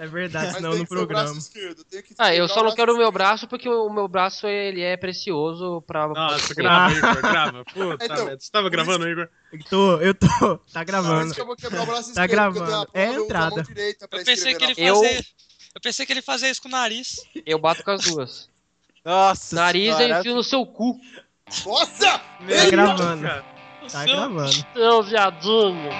[0.00, 1.32] É verdade, Mas tem no programa.
[2.18, 5.82] Ah, eu só não quero o meu braço porque o meu braço ele é precioso
[5.88, 6.06] pra.
[6.06, 7.64] Nossa, grava, Igor, grava.
[7.64, 8.40] Puta Então, merda.
[8.40, 9.28] Você tava gravando, Igor?
[9.52, 10.58] Eu tô, eu tô.
[10.72, 11.26] Tá gravando.
[11.26, 12.90] isso que eu vou quebrar o braço Tá esquerdo, eu gravando.
[12.94, 13.64] É a entrada.
[14.12, 15.18] Eu pensei que ele na Eu- fazia.
[15.74, 17.16] Eu pensei que ele fazia isso com o nariz.
[17.44, 18.48] Eu bato com as duas.
[19.04, 20.20] Nossa Nariz eu senhora.
[20.20, 20.96] enfio no seu cu.
[21.66, 22.18] Nossa!
[22.18, 23.22] Tá Ei, gravando.
[23.22, 23.44] Cara,
[23.90, 24.52] Tá seu- gravando.
[24.74, 25.90] Seu viadinho.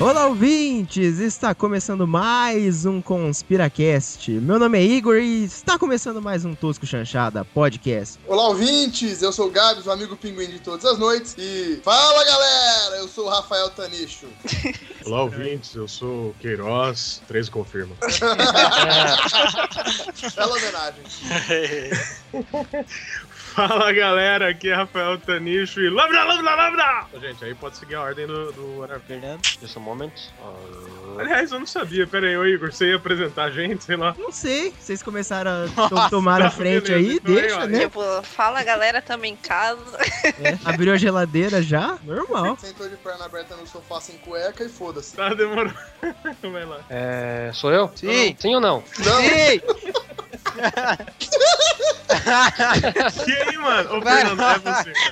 [0.00, 1.18] Olá, ouvintes!
[1.18, 4.30] Está começando mais um Conspiracast.
[4.30, 8.18] Meu nome é Igor e está começando mais um Tosco Chanchada Podcast.
[8.26, 9.20] Olá, ouvintes!
[9.20, 11.36] Eu sou o Gabs, o amigo pinguim de todas as noites.
[11.36, 12.96] E fala, galera!
[12.96, 14.26] Eu sou o Rafael Tanicho.
[15.04, 15.74] Olá, ouvintes.
[15.74, 17.20] Eu sou o Queiroz.
[17.28, 17.94] 13 confirma.
[20.34, 21.04] Bela homenagem.
[23.54, 24.48] Fala, galera.
[24.50, 27.06] Aqui é Rafael Tanicho e lambda, lambda, lambda!
[27.20, 29.00] Gente, aí pode seguir a ordem do, do whatever.
[29.02, 29.44] Fernando.
[29.60, 30.12] Just a moment.
[31.20, 32.06] Aliás, eu não sabia.
[32.06, 34.14] Pera aí, ô Igor, você ia apresentar a gente, sei lá.
[34.18, 37.66] Não sei, vocês começaram a to- tomar a frente beleza, aí, então aí, deixa, ó.
[37.66, 37.80] né?
[37.80, 39.98] Tipo, fala galera, tamo em casa.
[40.42, 42.56] É, abriu a geladeira já, normal.
[42.60, 45.14] Sentou de perna aberta no sofá sem cueca e foda-se.
[45.14, 45.72] Tá, demorou.
[46.42, 46.80] Vai lá.
[46.88, 47.50] É.
[47.54, 47.90] Sou eu?
[47.94, 48.34] Sim.
[48.38, 48.82] Sim ou não?
[48.98, 49.60] Não, Sim!
[53.26, 53.98] E aí, mano?
[53.98, 55.10] Ô, Fernando, é você, cara.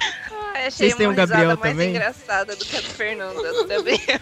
[0.54, 1.90] Ai, achei Vocês têm uma um Gabriel mais também?
[1.90, 3.36] engraçada do que a do Fernando.
[3.36, 4.20] Do Gabriel.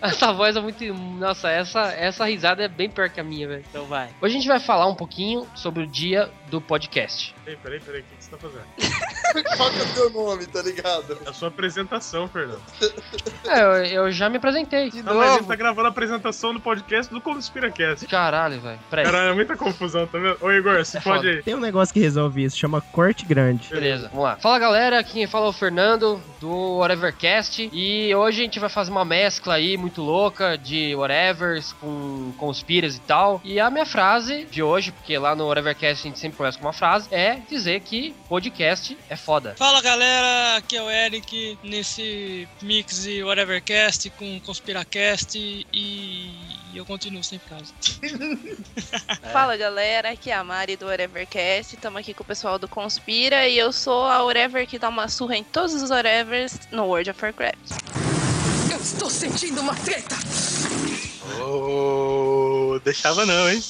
[0.00, 0.82] Essa voz é muito.
[0.94, 3.64] Nossa, essa, essa risada é bem pior que a minha, velho.
[3.68, 4.08] Então vai.
[4.20, 7.34] Hoje a gente vai falar um pouquinho sobre o dia do podcast.
[7.44, 8.00] Peraí, peraí, peraí.
[8.00, 8.64] O que que você tá fazendo?
[9.56, 11.18] qual que é o teu nome, tá ligado?
[11.24, 12.60] É a sua apresentação, Fernando.
[13.46, 14.90] É, eu, eu já me apresentei.
[14.90, 15.48] De Não, mas ele novo.
[15.48, 18.06] tá gravando a apresentação do podcast do Conspiracast.
[18.06, 18.78] Caralho, velho.
[18.88, 19.04] Peraí.
[19.04, 20.36] Caralho, é muita confusão, tá vendo?
[20.40, 21.28] Ô, Igor, você É pode foda.
[21.30, 21.42] aí.
[21.42, 23.68] Tem um negócio que resolve isso, chama corte grande.
[23.68, 24.36] Beleza, vamos lá.
[24.36, 28.90] Fala galera, quem fala é o Fernando do Whatevercast e hoje a gente vai fazer
[28.90, 33.40] uma mescla aí muito louca de Whatevers com conspiras e tal.
[33.44, 36.66] E a minha frase de hoje, porque lá no Whatevercast a gente sempre começa com
[36.66, 39.54] uma frase, é dizer que podcast é foda.
[39.56, 45.38] Fala galera, aqui é o Eric nesse mix de Whatevercast com Conspiracast
[45.72, 46.30] e
[46.74, 47.72] eu continuo sempre casa.
[49.32, 51.76] Fala galera, aqui é a Mari do Whatevercast.
[51.78, 55.08] Tamo aqui com o pessoal do Conspira e eu sou a Whatever que dá uma
[55.08, 58.19] surra em todos os Whatevers no World of Warcraft.
[58.82, 60.16] Estou sentindo uma treta!
[61.42, 63.62] Oh, deixava não, hein?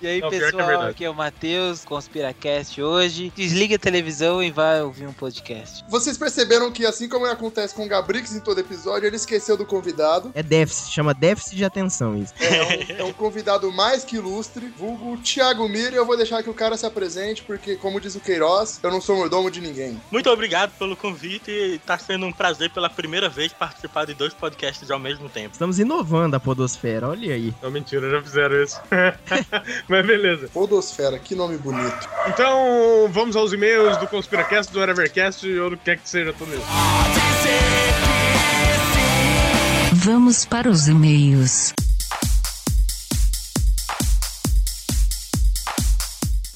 [0.00, 0.90] E aí, Não, é pessoal, verdade.
[0.90, 3.32] aqui é o Matheus, Conspiracast hoje.
[3.34, 5.84] Desliga a televisão e vai ouvir um podcast.
[5.88, 9.64] Vocês perceberam que, assim como acontece com o Gabrix em todo episódio, ele esqueceu do
[9.64, 10.30] convidado.
[10.34, 12.34] É déficit, chama déficit de atenção isso.
[12.40, 16.42] É um, é um convidado mais que ilustre, vulgo Thiago Mira, e eu vou deixar
[16.42, 19.60] que o cara se apresente, porque, como diz o Queiroz, eu não sou mordomo de
[19.60, 20.00] ninguém.
[20.10, 24.34] Muito obrigado pelo convite e tá sendo um prazer pela primeira vez participar de dois
[24.34, 25.50] podcasts ao mesmo tempo.
[25.52, 27.54] Estamos inovando a podosfera, olha aí.
[27.62, 28.80] Não, mentira, já fizeram isso.
[29.88, 30.48] Mas beleza.
[30.48, 32.08] Podosfera, que nome bonito.
[32.26, 36.52] Então, vamos aos e-mails do Conspiracast, do Whatevercast ou do que quer que seja tudo
[36.54, 36.66] isso.
[39.94, 41.72] Vamos para os e-mails.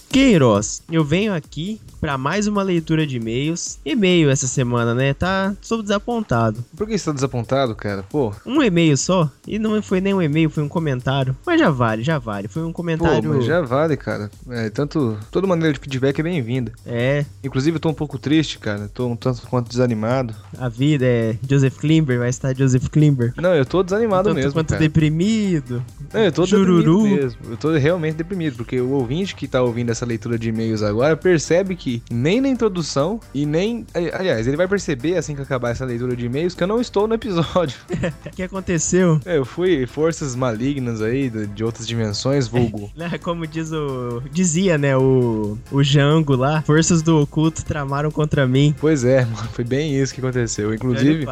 [0.09, 3.79] Queiroz, eu venho aqui pra mais uma leitura de e-mails.
[3.84, 5.15] E-mail essa semana, né?
[5.15, 6.65] Tá, estou desapontado.
[6.77, 8.03] Por que você tá desapontado, cara?
[8.05, 11.37] Pô, Um e-mail só, e não foi nem um e-mail, foi um comentário.
[11.47, 12.49] Mas já vale, já vale.
[12.49, 13.29] Foi um pô, comentário.
[13.34, 14.31] mas já vale, cara.
[14.51, 16.73] É, tanto, toda maneira de feedback é bem-vinda.
[16.84, 18.89] É, Inclusive, eu tô um pouco triste, cara.
[18.93, 20.34] Tô um tanto quanto desanimado.
[20.59, 23.33] a vida é Joseph Klimber, vai estar Joseph Klimber.
[23.37, 24.81] Não, eu tô desanimado Tanto mesmo, quanto cara.
[24.81, 25.83] deprimido.
[26.13, 26.99] Não, eu tô Jururu.
[27.03, 27.39] deprimido mesmo.
[27.51, 31.17] Eu tô realmente deprimido, porque o ouvinte que tá ouvindo essa leitura de e-mails agora
[31.17, 33.87] percebe que nem na introdução e nem...
[33.95, 36.81] ali- Aliás, ele vai perceber assim que acabar essa leitura de e-mails que eu não
[36.81, 37.77] estou no episódio.
[38.27, 39.21] O que aconteceu?
[39.25, 42.91] É, eu fui forças malignas aí de, outras dimensões, vulgo.
[42.97, 44.23] Né, Como diz o.
[44.31, 45.57] Dizia, né, o.
[45.71, 46.63] O Jango lá.
[46.63, 48.75] Forças do oculto tramaram contra mim.
[48.79, 50.75] Pois é, mano, foi bem isso que aconteceu.
[50.75, 51.27] Inclusive,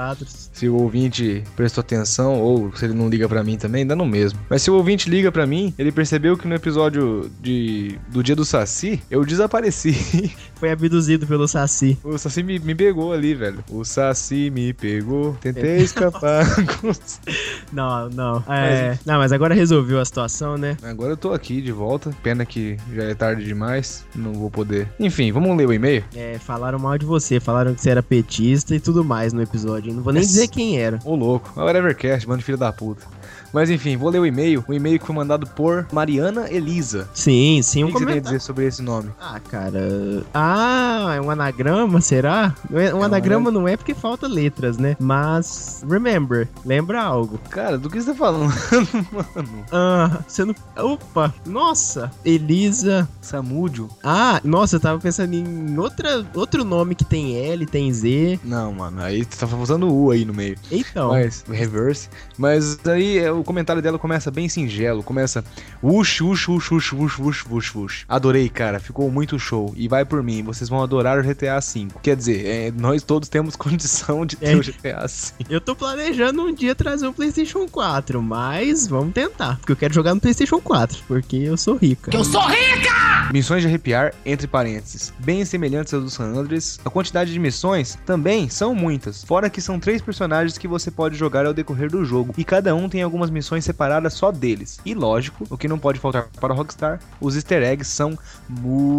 [0.52, 4.06] se o ouvinte prestou atenção ou se ele não liga pra mim também, dá no
[4.06, 4.38] mesmo.
[4.48, 8.36] Mas se o ouvinte liga pra mim, ele percebeu que no episódio de do dia
[8.36, 9.94] do Saci, eu desapareci.
[10.56, 11.98] Foi abduzido pelo Saci.
[12.04, 13.62] o Saci me, me pegou ali, velho.
[13.70, 16.44] O Saci me pegou, tentei escapar.
[17.72, 18.44] Não, não.
[18.48, 20.76] É, Não, mas agora resolveu a situação, né?
[20.82, 22.10] Agora eu tô aqui de volta.
[22.22, 24.88] Pena que já é tarde demais, não vou poder.
[25.00, 26.04] Enfim, vamos ler o e-mail?
[26.14, 29.92] É, falaram mal de você, falaram que você era petista e tudo mais no episódio.
[29.92, 30.98] Não vou nem Mas- dizer quem era.
[31.04, 33.04] Ô louco, é o Evercast, mano de filho da puta.
[33.54, 34.64] Mas enfim, vou ler o e-mail.
[34.68, 37.08] O e-mail que foi mandado por Mariana Elisa.
[37.14, 39.10] Sim, sim, O um que, que você tem a dizer sobre esse nome?
[39.20, 40.24] Ah, cara.
[40.34, 42.54] Ah, é um anagrama, será?
[42.72, 44.96] É- Um É anagrama não é porque falta letras, né?
[44.98, 47.38] Mas, remember, lembra algo.
[47.48, 48.52] Cara, do que você tá falando,
[49.12, 49.64] mano?
[49.70, 50.54] Ah, você não.
[50.76, 53.08] Opa, nossa, Elisa.
[53.22, 53.88] Samúdio?
[54.02, 58.40] Ah, nossa, eu tava pensando em outra, outro nome que tem L, tem Z.
[58.42, 60.56] Não, mano, aí você tá usando o U aí no meio.
[60.70, 62.08] Então, Mas, reverse.
[62.36, 65.02] Mas aí é, o comentário dela começa bem singelo.
[65.02, 65.44] Começa.
[65.82, 68.04] Ush, ush, ush, ush, ush, ush, ush, ush.
[68.08, 68.80] Adorei, cara.
[68.80, 69.72] Ficou muito show.
[69.76, 70.42] E vai por mim.
[70.42, 71.88] Vocês vão adorar o GTA V.
[72.02, 74.56] Quer dizer, é, nós todos temos condição de ter É.
[74.56, 75.44] o GTA V.
[75.50, 79.58] eu tô planejando um dia trazer um PlayStation 4, mas vamos tentar.
[79.58, 82.10] Porque eu quero jogar no PlayStation 4, porque eu sou rica.
[82.14, 83.30] Eu sou rica!
[83.32, 86.78] Missões de arrepiar, entre parênteses, bem semelhantes às do San Andreas.
[86.84, 91.16] A quantidade de missões também são muitas, fora que são três personagens que você pode
[91.16, 94.80] jogar ao decorrer do jogo, e cada um tem algumas missões separadas só deles.
[94.84, 98.16] E lógico, o que não pode faltar para o Rockstar, os easter eggs são
[98.48, 98.94] muitos.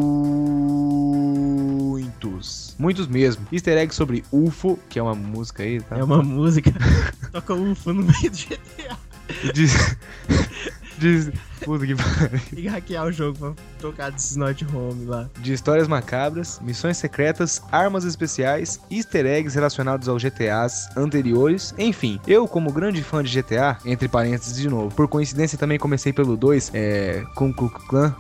[2.78, 3.48] Muitos mesmo.
[3.52, 5.98] Easter eggs sobre UFO, que é uma música aí, tá?
[5.98, 6.72] É uma música.
[7.32, 8.98] Toca UFO no meio do GTA.
[9.54, 9.98] Diz...
[11.00, 11.32] Diz...
[11.64, 12.40] Puta que pariu.
[12.50, 15.30] Tem que hackear o jogo pra tocar desses not home lá.
[15.40, 22.20] de histórias macabras, missões secretas, armas especiais, easter eggs relacionados aos GTAs anteriores, enfim.
[22.28, 26.36] Eu, como grande fã de GTA, entre parênteses de novo, por coincidência também comecei pelo
[26.36, 27.24] 2, é.
[27.36, 28.16] Kung Klux Klan.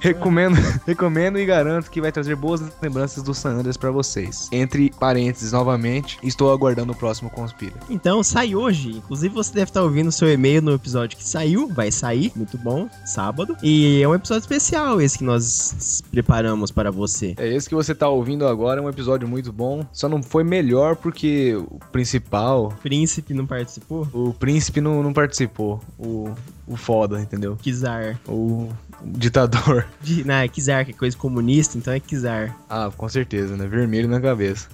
[0.00, 0.56] Recomendo,
[0.86, 4.48] recomendo e garanto que vai trazer boas lembranças do San Andreas pra vocês.
[4.52, 7.74] Entre parênteses, novamente, estou aguardando o próximo Conspira.
[7.88, 8.90] Então, sai hoje.
[8.96, 11.68] Inclusive, você deve estar ouvindo o seu e-mail no episódio que saiu.
[11.68, 13.56] Vai sair, muito bom, sábado.
[13.62, 17.34] E é um episódio especial esse que nós preparamos para você.
[17.36, 19.84] É esse que você tá ouvindo agora, é um episódio muito bom.
[19.92, 24.08] Só não foi melhor porque o principal, Príncipe não participou?
[24.12, 25.80] o príncipe não, não participou.
[25.98, 26.30] O,
[26.70, 27.56] o foda, entendeu?
[27.60, 28.18] Kizar.
[28.28, 28.68] O
[29.04, 29.86] ditador.
[30.00, 32.56] De, não, é Kizar, que é coisa comunista, então é Kizar.
[32.68, 33.66] Ah, com certeza, né?
[33.66, 34.68] Vermelho na cabeça.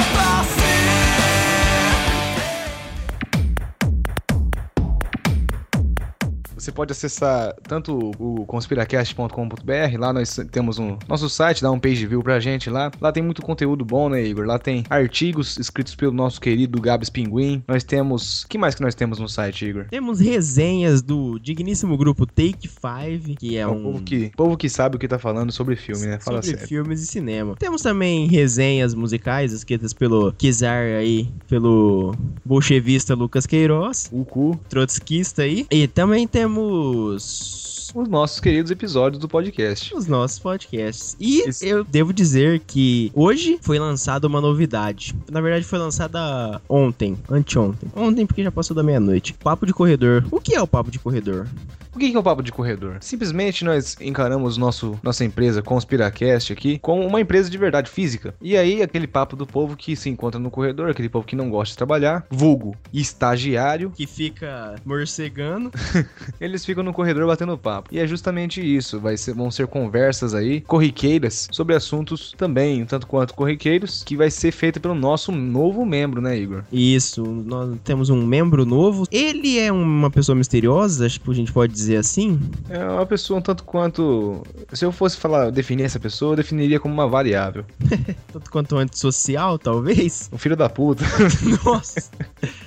[6.61, 12.05] Você pode acessar tanto o conspiracast.com.br, lá nós temos um nosso site, dá um page
[12.05, 12.91] view pra gente lá.
[13.01, 14.45] Lá tem muito conteúdo bom, né, Igor?
[14.45, 17.63] Lá tem artigos escritos pelo nosso querido Gabs Pinguim.
[17.67, 18.45] Nós temos.
[18.47, 19.85] que mais que nós temos no site, Igor?
[19.89, 24.55] Temos resenhas do digníssimo grupo Take Five, que é É o um povo que, povo
[24.55, 26.19] que sabe o que tá falando sobre filme, né?
[26.19, 26.67] Fala sobre sério.
[26.67, 27.55] filmes e cinema.
[27.57, 32.13] Temos também resenhas musicais escritas pelo Kizar aí, pelo
[32.45, 35.65] bolchevista Lucas Queiroz, o cu, trotskista aí.
[35.71, 39.93] E também temos temos os nossos queridos episódios do podcast.
[39.93, 41.17] os nossos podcasts.
[41.19, 45.13] E eu devo dizer que hoje foi lançada uma novidade.
[45.29, 47.91] Na verdade, foi lançada ontem, anteontem.
[47.93, 49.33] Ontem, porque já passou da meia-noite.
[49.33, 50.23] Papo de corredor.
[50.31, 51.47] O que é o papo de corredor?
[51.93, 52.97] O que que é o papo de corredor?
[53.01, 58.33] Simplesmente nós encaramos nosso, nossa empresa Conspiracast aqui como uma empresa de verdade física.
[58.41, 61.49] E aí, aquele papo do povo que se encontra no corredor, aquele povo que não
[61.49, 65.69] gosta de trabalhar, vulgo estagiário, Que fica morcegando.
[66.39, 67.80] eles ficam no corredor batendo papo.
[67.91, 72.85] E é justamente isso, vai ser, vão ser conversas aí, corriqueiras, sobre assuntos também, um
[72.85, 76.63] tanto quanto corriqueiros, que vai ser feita pelo nosso novo membro, né, Igor?
[76.71, 79.05] Isso, nós temos um membro novo.
[79.11, 82.39] Ele é uma pessoa misteriosa, acho que a gente pode dizer assim.
[82.69, 84.43] É uma pessoa um tanto quanto.
[84.73, 87.65] Se eu fosse falar, definir essa pessoa, eu definiria como uma variável.
[88.31, 90.29] Tanto quanto antissocial, talvez.
[90.31, 91.03] Um filho da puta.
[91.65, 92.09] Nossa.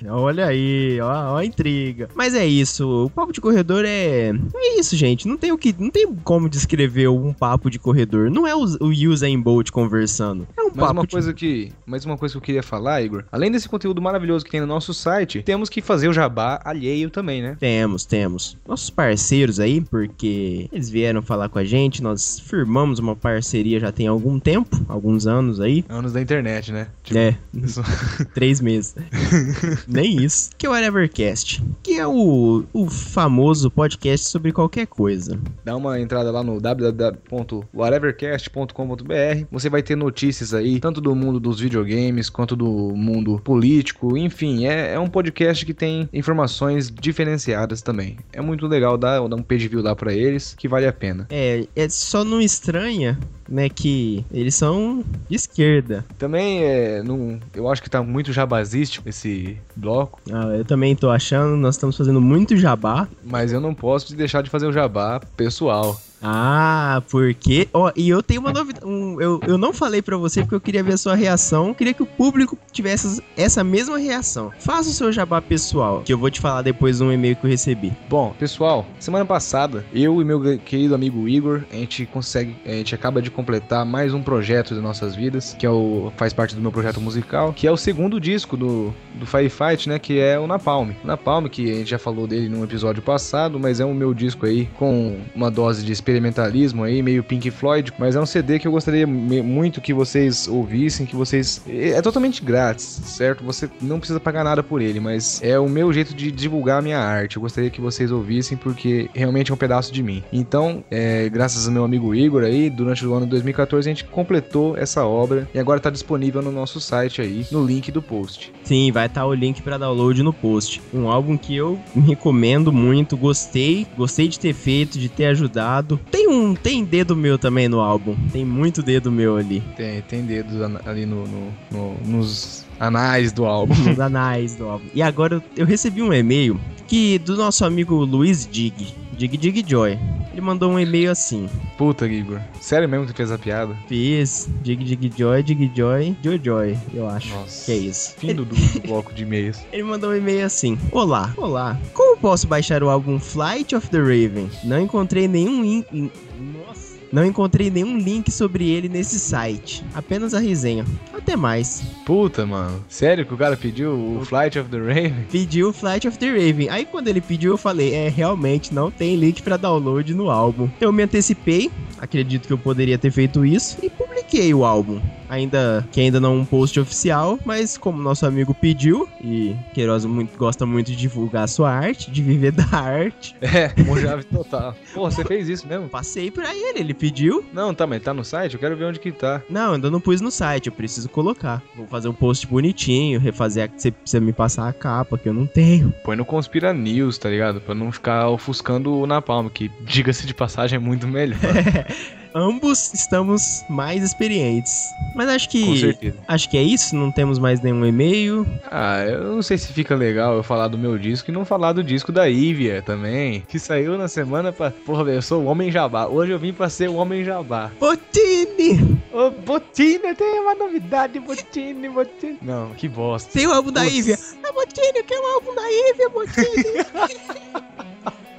[0.08, 2.08] Olha aí, ó, ó a intriga.
[2.14, 4.30] Mas é isso, o papo de corredor é.
[4.54, 5.03] É isso, gente.
[5.26, 5.74] Não tem o que.
[5.78, 8.30] Não tem como descrever um papo de corredor.
[8.30, 10.46] Não é o, o Usain Bolt conversando.
[10.56, 13.02] É um Mas papo uma de- coisa que, mais uma coisa que eu queria falar,
[13.02, 13.24] Igor.
[13.30, 17.10] Além desse conteúdo maravilhoso que tem no nosso site, temos que fazer o jabá alheio
[17.10, 17.56] também, né?
[17.60, 18.56] Temos, temos.
[18.66, 23.92] Nossos parceiros aí, porque eles vieram falar com a gente, nós firmamos uma parceria já
[23.92, 25.84] tem algum tempo, alguns anos aí.
[25.88, 26.88] Anos da internet, né?
[27.02, 27.36] Tipo, É,
[28.34, 28.94] três meses.
[29.86, 30.50] Nem isso.
[30.56, 35.38] Que é o Evercast, que é o, o famoso podcast sobre qualquer coisa.
[35.64, 39.46] Dá uma entrada lá no www.whatevercast.com.br.
[39.50, 44.16] Você vai ter notícias aí, tanto do mundo dos videogames quanto do mundo político.
[44.16, 48.16] Enfim, é, é um podcast que tem informações diferenciadas também.
[48.32, 51.26] É muito legal dar, dar um page view lá pra eles, que vale a pena.
[51.30, 56.04] É, é só não estranha, né, que eles são de esquerda.
[56.18, 57.02] Também é.
[57.02, 61.74] Não, eu acho que tá muito jabazístico esse bloco, Ah, eu também tô achando, nós
[61.74, 63.06] estamos fazendo muito jabá.
[63.24, 65.98] mas eu não posso deixar de fazer o jabá pessoal.
[66.26, 67.68] Ah, porque.
[67.72, 68.84] Ó, e eu tenho uma novidade.
[68.86, 71.74] um- eu, eu não falei pra você porque eu queria ver a sua reação.
[71.74, 74.50] Queria que o público tivesse essa mesma reação.
[74.58, 77.44] Faça o seu jabá pessoal, que eu vou te falar depois de um e-mail que
[77.44, 77.92] eu recebi.
[78.08, 82.94] Bom, pessoal, semana passada, eu e meu querido amigo Igor, a gente consegue, a gente
[82.94, 86.60] acaba de completar mais um projeto das nossas vidas, que é o faz parte do
[86.62, 90.46] meu projeto musical, que é o segundo disco do do Firefight, né, que é o
[90.46, 90.90] Napalm.
[91.04, 94.12] O Napalm que a gente já falou dele num episódio passado, mas é o meu
[94.12, 98.58] disco aí com uma dose de experimentalismo aí, meio Pink Floyd, mas é um CD
[98.58, 103.44] que eu gostaria muito que vocês ouvissem, que vocês é é totalmente grátis, certo?
[103.44, 106.82] Você não precisa pagar nada por ele, mas é o meu jeito de divulgar a
[106.82, 107.36] minha arte.
[107.36, 110.22] Eu gostaria que vocês ouvissem porque realmente é um pedaço de mim.
[110.32, 114.04] Então, é, graças ao meu amigo Igor aí, durante o ano de 2014 a gente
[114.04, 118.52] completou essa obra e agora tá disponível no nosso site aí, no link do post.
[118.64, 120.82] Sim, vai estar o link pra download no post.
[120.92, 125.93] Um álbum que eu recomendo muito, gostei, gostei de ter feito, de ter ajudado.
[126.10, 128.16] Tem um, tem dedo meu também no álbum.
[128.32, 129.62] Tem muito dedo meu ali.
[129.76, 133.74] Tem, tem dedos ali no, no- no- nos anais do álbum.
[133.74, 134.84] Nos anais do álbum.
[134.94, 139.64] E agora eu, eu recebi um e-mail que do nosso amigo Luiz Dig, Dig Dig
[139.66, 139.98] Joy.
[140.32, 142.40] Ele mandou um e-mail assim: Puta, Igor.
[142.60, 143.76] Sério mesmo que fez a piada?
[143.86, 147.32] Fiz Dig Dig Joy, Dig Joy, Joy Joy, eu acho.
[147.32, 147.66] Nossa.
[147.66, 148.14] Que é isso.
[148.18, 149.60] Fim do, do bloco de e-mails.
[149.72, 151.78] Ele mandou um e-mail assim: Olá, olá.
[151.92, 154.50] Como posso baixar o álbum Flight of the Raven?
[154.64, 156.10] Não encontrei nenhum link.
[156.38, 156.94] Nossa.
[157.12, 159.84] Não encontrei nenhum link sobre ele nesse site.
[159.94, 160.84] Apenas a resenha.
[161.24, 161.82] Até mais.
[162.04, 162.84] Puta, mano.
[162.86, 165.24] Sério que o cara pediu o Flight of the Raven?
[165.32, 166.68] Pediu Flight of the Raven.
[166.68, 170.68] Aí quando ele pediu, eu falei: É, realmente não tem link pra download no álbum.
[170.78, 173.88] Eu me antecipei, acredito que eu poderia ter feito isso, e
[174.34, 175.00] publiquei o álbum.
[175.28, 180.36] Ainda que ainda não um post oficial, mas como nosso amigo pediu, e Queiroz muito,
[180.36, 184.76] gosta muito de divulgar a sua arte, de viver da arte, É, Mojave total.
[184.92, 185.88] Porra, você fez isso mesmo?
[185.88, 186.80] passei pra ele.
[186.80, 187.44] Ele pediu.
[187.52, 188.54] Não, tá, mas tá no site?
[188.54, 189.40] Eu quero ver onde que tá.
[189.48, 191.62] Não, ainda não pus no site, eu preciso colocar.
[191.76, 193.64] Vou fazer um post bonitinho, refazer.
[193.64, 195.92] A, você precisa me passar a capa, que eu não tenho.
[196.04, 197.60] Põe no Conspira News, tá ligado?
[197.60, 201.38] Pra não ficar ofuscando o Napalm, que, diga-se de passagem, é muito melhor.
[202.34, 204.92] Ambos estamos mais experientes.
[205.14, 205.64] Mas acho que.
[205.64, 206.16] Com certeza.
[206.26, 208.44] Acho que é isso, não temos mais nenhum e-mail.
[208.70, 211.72] Ah, eu não sei se fica legal eu falar do meu disco e não falar
[211.72, 214.72] do disco da Ivia também, que saiu na semana pra...
[214.72, 216.06] Porra, eu sou o Homem Jabá.
[216.06, 217.70] Hoje eu vim pra ser o Homem Jabá.
[217.78, 218.98] Botini!
[219.12, 222.38] Ô, Botini, tem uma novidade, Botini, Botini.
[222.42, 223.30] Não, que bosta.
[223.32, 223.86] Tem o álbum da.
[223.86, 224.18] Ivia.
[224.42, 227.64] Ah, Botini, eu quero o álbum da Ivia, Botini.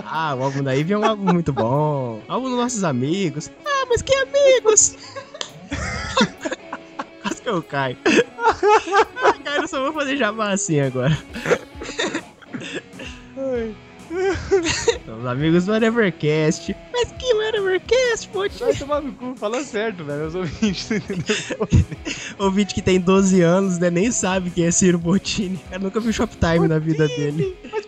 [0.05, 2.21] ah, o álbum da Ivia é um álbum muito bom.
[2.27, 3.51] Álbum dos nossos amigos.
[3.65, 4.95] Ah, mas que amigos?
[7.21, 7.97] Quase que eu caio.
[8.03, 11.17] Ah, cara, eu só vou fazer jabá assim agora.
[15.19, 16.75] Os amigos do Whatevercast.
[16.93, 18.59] Mas que Whatevercast, Botini?
[18.59, 20.27] Vai tomar no cu, fala certo, velho.
[20.27, 20.89] Os ouvintes?
[22.37, 23.89] Ouvinte que tem 12 anos, né?
[23.89, 25.55] Nem sabe quem é Ciro Bottini.
[25.55, 27.57] O cara nunca viu Shoptime na vida dele.
[27.71, 27.84] Mas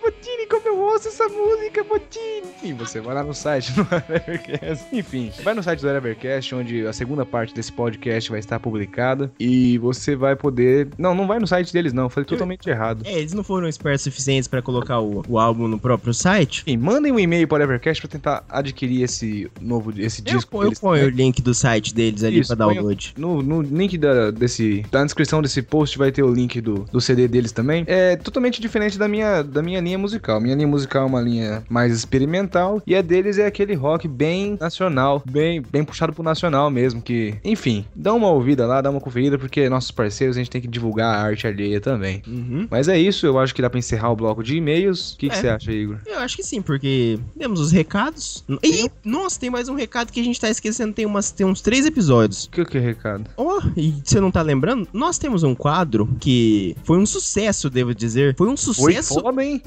[0.48, 2.48] Botini comeu nossa, essa música, Botini.
[2.58, 4.86] Enfim, você vai lá no site do Whatevercast.
[4.96, 9.32] Enfim, vai no site do Whatevercast, onde a segunda parte desse podcast vai estar publicada.
[9.39, 10.88] E você vai poder.
[10.98, 12.10] Não, não vai no site deles, não.
[12.10, 13.04] Falei totalmente errado.
[13.06, 16.62] É, eles não foram espertos suficientes pra colocar o, o álbum no próprio site.
[16.66, 20.58] Enfim, mandem um e-mail para o Whatevercast pra tentar adquirir esse novo esse Eu, disco.
[20.58, 23.13] eu deles ponho o link do site deles ali põe- download.
[23.18, 27.00] No, no link da, desse, da descrição desse post vai ter o link do, do
[27.01, 27.84] CD deles também.
[27.88, 30.37] É totalmente diferente da minha, da minha linha musical.
[30.39, 34.58] Minha linha musical é uma linha mais experimental e a deles é aquele rock bem
[34.60, 37.01] nacional, bem, bem puxado pro nacional mesmo.
[37.01, 40.62] Que, enfim, dá uma ouvida lá, dá uma conferida, porque nossos parceiros a gente tem
[40.62, 42.22] que divulgar a arte alheia também.
[42.27, 42.67] Uhum.
[42.70, 45.13] Mas é isso, eu acho que dá pra encerrar o bloco de e-mails.
[45.13, 45.39] O que que É.
[45.41, 45.98] você acha, Igor?
[46.06, 48.44] Eu acho que sim, porque temos os recados.
[48.63, 50.94] E, nossa, tem mais um recado que a gente tá esquecendo.
[50.94, 52.46] Tem, umas, tem uns três episódios.
[52.46, 53.25] O que, que é recado?
[53.38, 54.88] Oh, e você não tá lembrando?
[54.94, 58.36] Nós temos um quadro que foi um sucesso, devo dizer.
[58.38, 59.62] Foi um Foi sucesso foda, hein?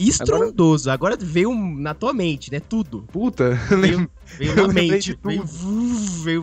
[0.90, 2.60] Agora, veio na tua mente, né?
[2.60, 3.04] Tudo.
[3.12, 3.50] puta,
[3.80, 5.18] Veio, veio na mente.
[5.24, 5.44] veio-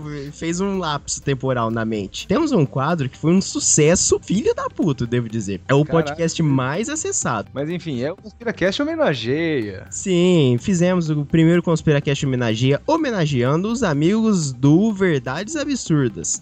[0.01, 2.27] veio- fez um lapso temporal na mente.
[2.27, 5.61] Temos um quadro que foi um sucesso, filho da puta, devo dizer.
[5.67, 6.09] É o Caraca.
[6.09, 7.49] podcast mais acessado.
[7.53, 9.85] Mas enfim, é o ConspiraCast homenageia.
[9.91, 16.41] Sim, fizemos o primeiro Conspiracast homenageia, homenageando os amigos do Verdades Absurdas.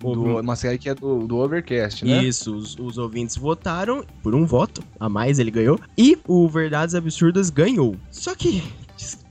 [0.00, 2.22] Do, uma série que é do, do Overcast, né?
[2.22, 5.78] Isso, os, os ouvintes votaram por um voto a mais, ele ganhou.
[5.96, 7.96] E o Verdades Absurdas ganhou.
[8.10, 8.62] Só que.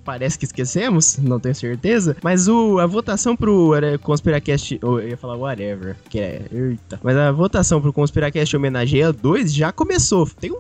[0.03, 2.15] Parece que esquecemos, não tenho certeza.
[2.24, 4.79] Mas o, a votação pro era, Conspiracast.
[4.81, 5.97] Eu ia falar whatever.
[6.09, 6.45] Que é.
[6.50, 6.97] Eita.
[7.03, 10.25] Mas a votação pro Conspiracast Homenageia 2 já começou.
[10.39, 10.59] Tem um.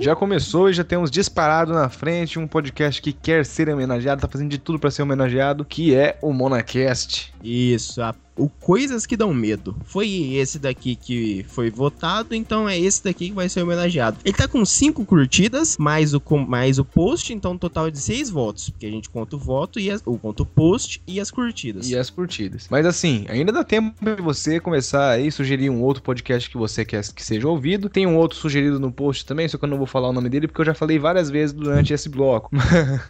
[0.00, 4.28] Já começou e já temos disparado na frente um podcast que quer ser homenageado, tá
[4.28, 7.32] fazendo de tudo pra ser homenageado, que é o Monacast.
[7.42, 9.76] Isso, a- o Coisas que Dão Medo.
[9.84, 14.18] Foi esse daqui que foi votado, então é esse daqui que vai ser homenageado.
[14.24, 18.30] Ele tá com 5 curtidas, mais o, mais o post, então um total de 6
[18.30, 18.70] votos.
[18.70, 21.88] Porque a gente conta o voto e as, o conta o post e as curtidas.
[21.88, 22.66] E as curtidas.
[22.70, 26.84] Mas assim, ainda dá tempo de você começar aí sugerir um outro podcast que você
[26.84, 27.88] quer que seja ouvido.
[27.88, 30.28] Tem um outro sugerido no post também, só que eu não vou falar o nome
[30.28, 32.50] dele porque eu já falei várias vezes durante esse bloco.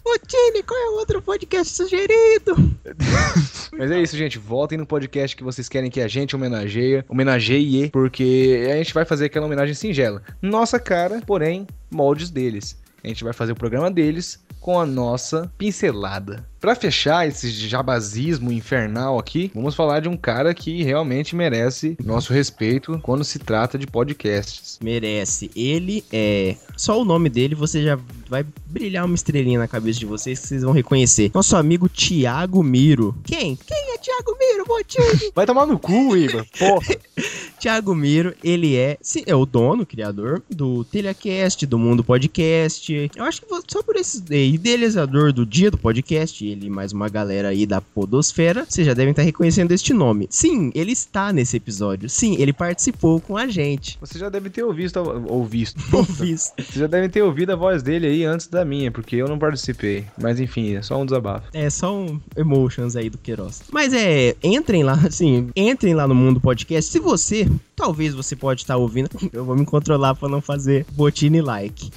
[0.04, 2.54] Ô Tini, qual é o outro podcast sugerido?
[3.76, 4.38] Mas é isso, gente.
[4.38, 9.04] Voltem no podcast que vocês querem que a gente homenageie, homenageie, porque a gente vai
[9.04, 10.22] fazer aquela homenagem singela.
[10.42, 12.76] Nossa cara, porém, moldes deles.
[13.02, 16.46] A gente vai fazer o programa deles com a nossa pincelada.
[16.64, 22.32] Pra fechar esse jabazismo infernal aqui, vamos falar de um cara que realmente merece nosso
[22.32, 24.78] respeito quando se trata de podcasts.
[24.82, 25.50] Merece.
[25.54, 26.56] Ele é.
[26.74, 27.98] Só o nome dele você já
[28.30, 31.30] vai brilhar uma estrelinha na cabeça de vocês que vocês vão reconhecer.
[31.34, 33.14] Nosso amigo Tiago Miro.
[33.24, 33.56] Quem?
[33.56, 35.32] Quem é Tiago Miro, Botinho?
[35.34, 36.46] Vai tomar no cu, Igor.
[36.58, 36.96] Porra.
[37.60, 43.10] Tiago Miro, ele é, é o dono, criador do Telecast, do Mundo Podcast.
[43.14, 46.92] Eu acho que só por esse é, idealizador do dia do podcast, ele e mais
[46.92, 50.26] uma galera aí da Podosfera, vocês já devem estar reconhecendo este nome.
[50.30, 52.08] Sim, ele está nesse episódio.
[52.08, 53.98] Sim, ele participou com a gente.
[54.00, 55.74] Você já deve ter ouvido, ouvido.
[55.92, 56.36] Ouvi.
[56.36, 59.38] Vocês já devem ter ouvido a voz dele aí antes da minha, porque eu não
[59.38, 60.04] participei.
[60.20, 61.48] Mas enfim, é só um desabafo.
[61.52, 63.62] É só um emotions aí do Queiroz.
[63.70, 66.90] Mas é, entrem lá, assim, entrem lá no Mundo Podcast.
[66.90, 71.40] Se você, talvez você pode estar ouvindo, eu vou me controlar pra não fazer botine
[71.40, 71.90] like.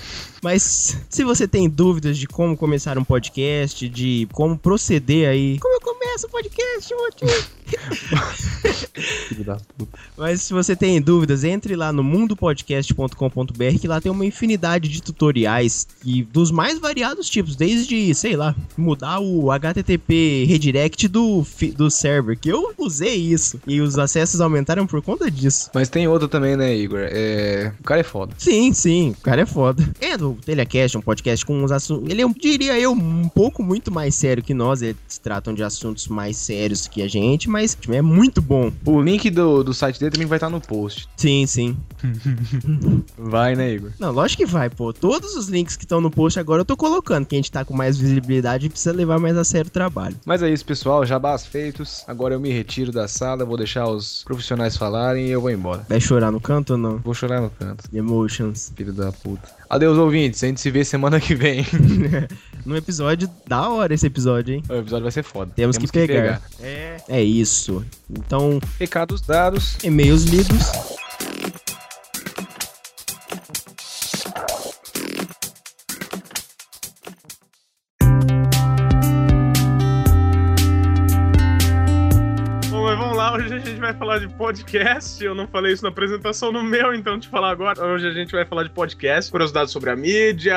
[0.48, 5.76] Mas se você tem dúvidas de como começar um podcast, de como proceder aí, como
[5.76, 6.94] eu começo o podcast,
[9.78, 10.00] puta.
[10.18, 15.02] Mas se você tem dúvidas, entre lá no mundopodcast.com.br que lá tem uma infinidade de
[15.02, 21.92] tutoriais e dos mais variados tipos, desde, sei lá, mudar o HTTP redirect do, do
[21.92, 25.70] server, que eu usei isso e os acessos aumentaram por conta disso.
[25.74, 27.02] Mas tem outro também, né, Igor?
[27.04, 27.74] É...
[27.80, 28.34] O cara é foda.
[28.38, 29.88] Sim, sim, o cara é foda.
[30.00, 32.10] É do Telecast, um podcast com uns assuntos.
[32.10, 34.82] Ele é, um- diria eu, um pouco muito mais sério que nós.
[34.82, 38.72] Eles tratam de assuntos mais sérios que a gente, mas tipo, é muito bom.
[38.86, 41.08] O link do, do site dele também vai estar no post.
[41.18, 41.78] Sim, sim.
[43.18, 43.92] Vai, né, Igor?
[44.00, 44.94] Não, lógico que vai, pô.
[44.94, 47.26] Todos os links que estão no post agora eu tô colocando.
[47.26, 50.16] Que a gente tá com mais visibilidade e precisa levar mais a sério o trabalho.
[50.26, 51.06] Mas é isso, pessoal.
[51.06, 52.04] Jabás feitos.
[52.08, 55.86] Agora eu me retiro da sala, vou deixar os profissionais falarem e eu vou embora.
[55.90, 56.98] Vai chorar no canto ou não?
[57.00, 58.72] Vou chorar no canto, Emotions.
[58.76, 59.58] filho da puta.
[59.70, 60.17] Adeus, ouvintes.
[60.26, 61.66] A gente se vê semana que vem.
[62.66, 64.64] Num episódio, da hora esse episódio, hein?
[64.70, 65.52] o episódio vai ser foda.
[65.56, 66.42] Temos, que, pegar.
[66.60, 66.98] É.
[67.08, 67.86] É isso.
[68.10, 69.78] Então, Recados dados.
[69.84, 70.97] e-mails lidos.
[84.48, 85.22] Podcast.
[85.22, 87.84] Eu não falei isso na apresentação no meu, então te falar agora.
[87.84, 90.56] Hoje a gente vai falar de podcast, curiosidades sobre a mídia,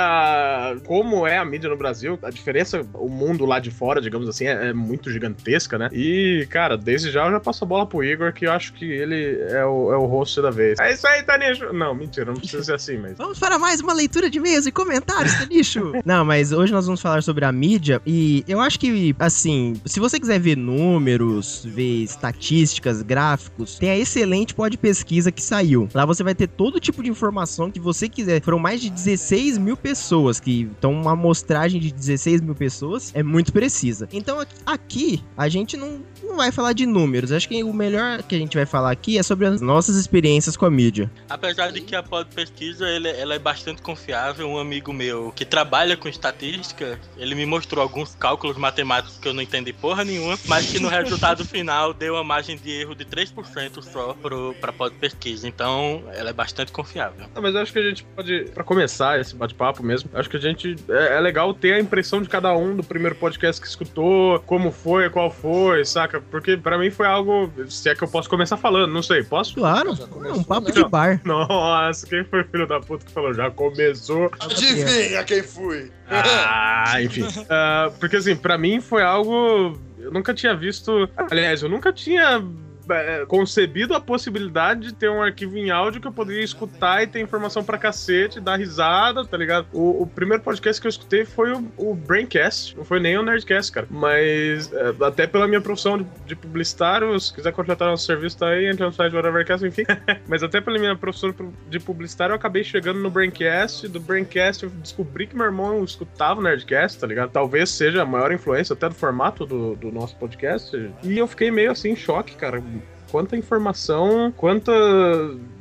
[0.86, 4.46] como é a mídia no Brasil, a diferença, o mundo lá de fora, digamos assim,
[4.46, 5.88] é, é muito gigantesca, né?
[5.92, 8.84] E, cara, desde já eu já passo a bola pro Igor, que eu acho que
[8.84, 10.78] ele é o, é o host da vez.
[10.78, 11.72] É isso aí, Tanicho!
[11.72, 13.18] Não, mentira, não precisa ser assim, mas.
[13.18, 15.94] Vamos para mais uma leitura de e-mails e comentários, Tanicho!
[16.06, 19.98] Não, mas hoje nós vamos falar sobre a mídia e eu acho que, assim, se
[19.98, 25.88] você quiser ver números, ver estatísticas, gráficos, tem a excelente pod pesquisa que saiu.
[25.94, 28.42] Lá você vai ter todo tipo de informação que você quiser.
[28.42, 33.22] Foram mais de 16 mil pessoas que então uma amostragem de 16 mil pessoas é
[33.22, 34.06] muito precisa.
[34.12, 37.32] Então aqui a gente não, não vai falar de números.
[37.32, 40.56] Acho que o melhor que a gente vai falar aqui é sobre as nossas experiências
[40.56, 41.10] com a mídia.
[41.28, 45.44] Apesar de que a pod pesquisa ele, ela é bastante confiável, um amigo meu que
[45.44, 50.38] trabalha com estatística, ele me mostrou alguns cálculos matemáticos que eu não entendi porra nenhuma,
[50.46, 54.72] mas que no resultado final deu uma margem de erro de 3% só pro, pra
[54.72, 55.46] pod pesquisa.
[55.46, 57.26] Então, ela é bastante confiável.
[57.34, 60.36] Não, mas eu acho que a gente pode, para começar esse bate-papo mesmo, acho que
[60.36, 63.66] a gente é, é, legal ter a impressão de cada um do primeiro podcast que
[63.66, 66.19] escutou, como foi, qual foi, saca?
[66.30, 69.54] Porque para mim foi algo, se é que eu posso começar falando, não sei, posso?
[69.54, 70.74] Claro, é um papo né?
[70.74, 71.20] de bar.
[71.24, 73.32] Nossa, quem foi o filho da puta que falou?
[73.34, 74.30] Já começou.
[74.40, 75.90] Adivinha quem fui?
[76.08, 77.22] Ah, enfim.
[77.22, 79.78] Uh, porque assim, para mim foi algo.
[79.98, 81.08] Eu nunca tinha visto.
[81.30, 82.42] Aliás, eu nunca tinha
[83.26, 87.20] concebido a possibilidade de ter um arquivo em áudio que eu poderia escutar e ter
[87.20, 89.66] informação pra cacete, dar risada, tá ligado?
[89.72, 93.22] O, o primeiro podcast que eu escutei foi o, o, Braincast, não foi nem o
[93.22, 93.86] Nerdcast, cara.
[93.90, 98.48] Mas é, até pela minha profissão de, de, publicitário, se quiser contratar nosso serviço, tá
[98.48, 99.84] aí, entra no site do Whatevercast, enfim.
[100.26, 101.34] Mas até pela minha profissão
[101.68, 103.88] de publicitário, eu acabei chegando no Braincast.
[103.88, 107.30] Do Braincast, eu descobri que meu irmão escutava o Nerdcast, tá ligado?
[107.30, 110.90] Talvez seja a maior influência até do formato do, do nosso podcast.
[111.02, 112.62] E eu fiquei meio assim em choque, cara
[113.10, 114.72] quanta informação, quanta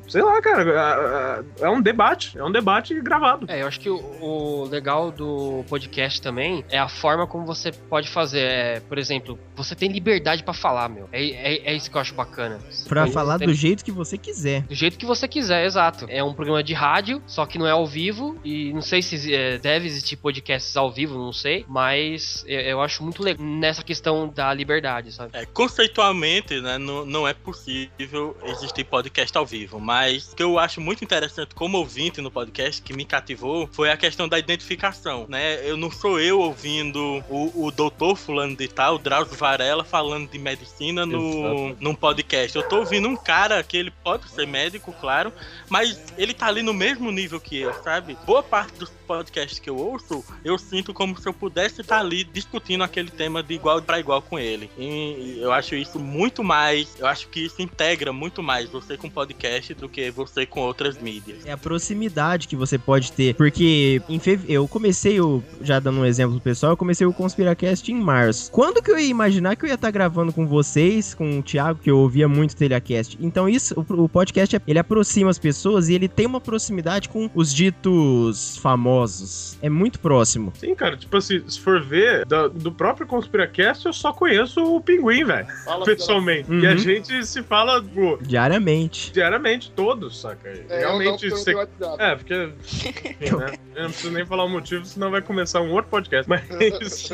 [0.09, 3.45] sei lá, cara, é, um debate, é um debate gravado.
[3.49, 7.71] É, eu acho que o, o, legal do podcast também é a forma como você
[7.71, 8.39] pode fazer.
[8.39, 11.07] É, por exemplo, você tem liberdade para falar, meu.
[11.11, 12.59] É, é, é, isso que eu acho bacana.
[12.87, 13.47] Pra falar tem...
[13.47, 14.63] do jeito que você quiser.
[14.63, 16.05] Do jeito que você quiser, exato.
[16.09, 18.37] É um programa de rádio, só que não é ao vivo.
[18.43, 21.65] E não sei se é, deve existir podcasts ao vivo, não sei.
[21.67, 25.31] Mas eu, eu acho muito legal nessa questão da liberdade, sabe?
[25.33, 30.41] É, conceitualmente, né, não, não é possível existir podcast ao vivo, mas mas o que
[30.41, 34.39] eu acho muito interessante como ouvinte no podcast, que me cativou, foi a questão da
[34.39, 35.59] identificação, né?
[35.69, 40.39] Eu não sou eu ouvindo o, o doutor fulano de tal, Drauzio Varela, falando de
[40.39, 42.55] medicina no, num podcast.
[42.55, 45.33] Eu tô ouvindo um cara que ele pode ser médico, claro,
[45.67, 48.17] mas ele tá ali no mesmo nível que eu, sabe?
[48.25, 52.01] Boa parte dos podcasts que eu ouço, eu sinto como se eu pudesse estar tá
[52.01, 54.69] ali discutindo aquele tema de igual para igual com ele.
[54.77, 59.09] E eu acho isso muito mais, eu acho que isso integra muito mais você com
[59.09, 61.45] podcast do que você com outras mídias.
[61.45, 64.43] É a proximidade que você pode ter, porque em fev...
[64.47, 68.51] eu comecei o já dando um exemplo pro pessoal, eu comecei o Conspiracast em março.
[68.51, 71.43] Quando que eu ia imaginar que eu ia estar tá gravando com vocês, com o
[71.43, 73.17] Thiago, que eu ouvia muito Telecast.
[73.19, 77.29] Então isso, o, o podcast ele aproxima as pessoas e ele tem uma proximidade com
[77.33, 79.57] os ditos famosos.
[79.61, 80.53] É muito próximo.
[80.57, 84.81] Sim, cara, tipo assim, se for ver do, do próprio Conspiracast, eu só conheço o
[84.81, 85.47] Pinguim, velho.
[85.85, 86.49] Pessoalmente.
[86.49, 86.59] Uhum.
[86.59, 86.77] E a uhum.
[86.77, 89.11] gente se fala, pô, diariamente.
[89.11, 90.49] Diariamente, todos, saca?
[90.69, 91.29] É, Realmente.
[91.29, 91.53] Você...
[91.97, 92.51] É, porque.
[92.59, 93.53] Enfim, né?
[93.75, 96.29] Eu não preciso nem falar o motivo, senão vai começar um outro podcast.
[96.29, 96.43] Mas.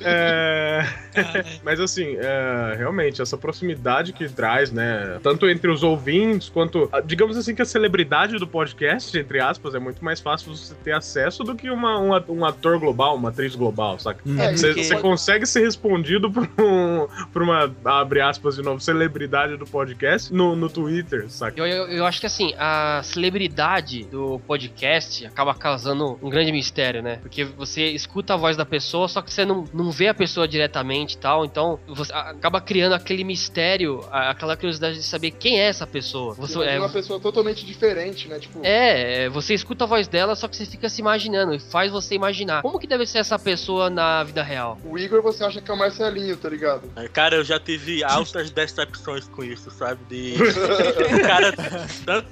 [0.00, 0.82] é...
[1.64, 2.74] Mas assim, é...
[2.76, 5.18] realmente, essa proximidade que traz, né?
[5.22, 6.88] Tanto entre os ouvintes quanto.
[7.04, 10.92] Digamos assim que a celebridade do podcast, entre aspas, é muito mais fácil você ter
[10.92, 14.22] acesso do que uma, um, um ator global, uma atriz global, saca?
[14.38, 14.96] É, você, porque...
[15.00, 20.54] consegue ser respondido por, um, por uma, abre aspas de novo, celebridade do podcast no,
[20.54, 21.58] no Twitter, saca?
[21.58, 27.02] Eu, eu, eu acho que assim, a celebridade do podcast acaba causando um grande mistério,
[27.02, 27.16] né?
[27.16, 30.48] Porque você escuta a voz da pessoa, só que você não, não vê a pessoa
[30.48, 35.68] diretamente e tal, então você acaba criando aquele mistério, aquela curiosidade de saber quem é
[35.68, 36.34] essa pessoa.
[36.34, 38.38] Você é uma pessoa totalmente diferente, né?
[38.38, 38.60] Tipo...
[38.62, 42.14] É, você escuta a voz dela, só que você fica se imaginando e faz você
[42.14, 44.78] imaginar como que deve ser essa pessoa na vida real.
[44.84, 46.88] O Igor você acha que é o Marcelinho, tá ligado?
[47.12, 50.00] Cara, eu já tive altas decepções com isso, sabe?
[50.08, 50.34] De.
[50.42, 51.52] o cara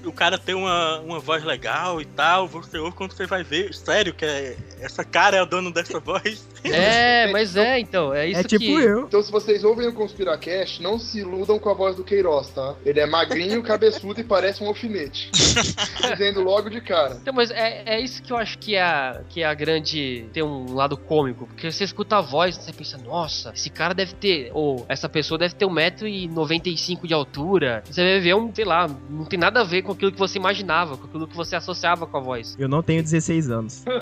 [0.05, 3.75] o cara tem uma, uma voz legal e tal, você ouve quando você vai ver,
[3.75, 6.47] sério, que é, essa cara é o dono dessa voz.
[6.67, 8.13] É, mas é, então.
[8.13, 8.73] É isso É tipo que...
[8.73, 9.05] eu.
[9.05, 12.75] Então, se vocês ouvem o Conspiracast, não se iludam com a voz do Queiroz, tá?
[12.85, 15.31] Ele é magrinho, cabeçudo e parece um alfinete.
[16.11, 17.19] Dizendo logo de cara.
[17.23, 20.27] Então, mas é, é isso que eu acho que é, a, que é a grande.
[20.33, 21.47] tem um lado cômico.
[21.47, 24.51] Porque você escuta a voz você pensa, nossa, esse cara deve ter.
[24.53, 27.83] Ou essa pessoa deve ter 1,95m de altura.
[27.87, 28.89] Você vai ver um, sei lá,
[29.27, 32.17] tem nada a ver com aquilo que você imaginava, com aquilo que você associava com
[32.17, 32.57] a voz.
[32.59, 33.85] Eu não tenho 16 anos.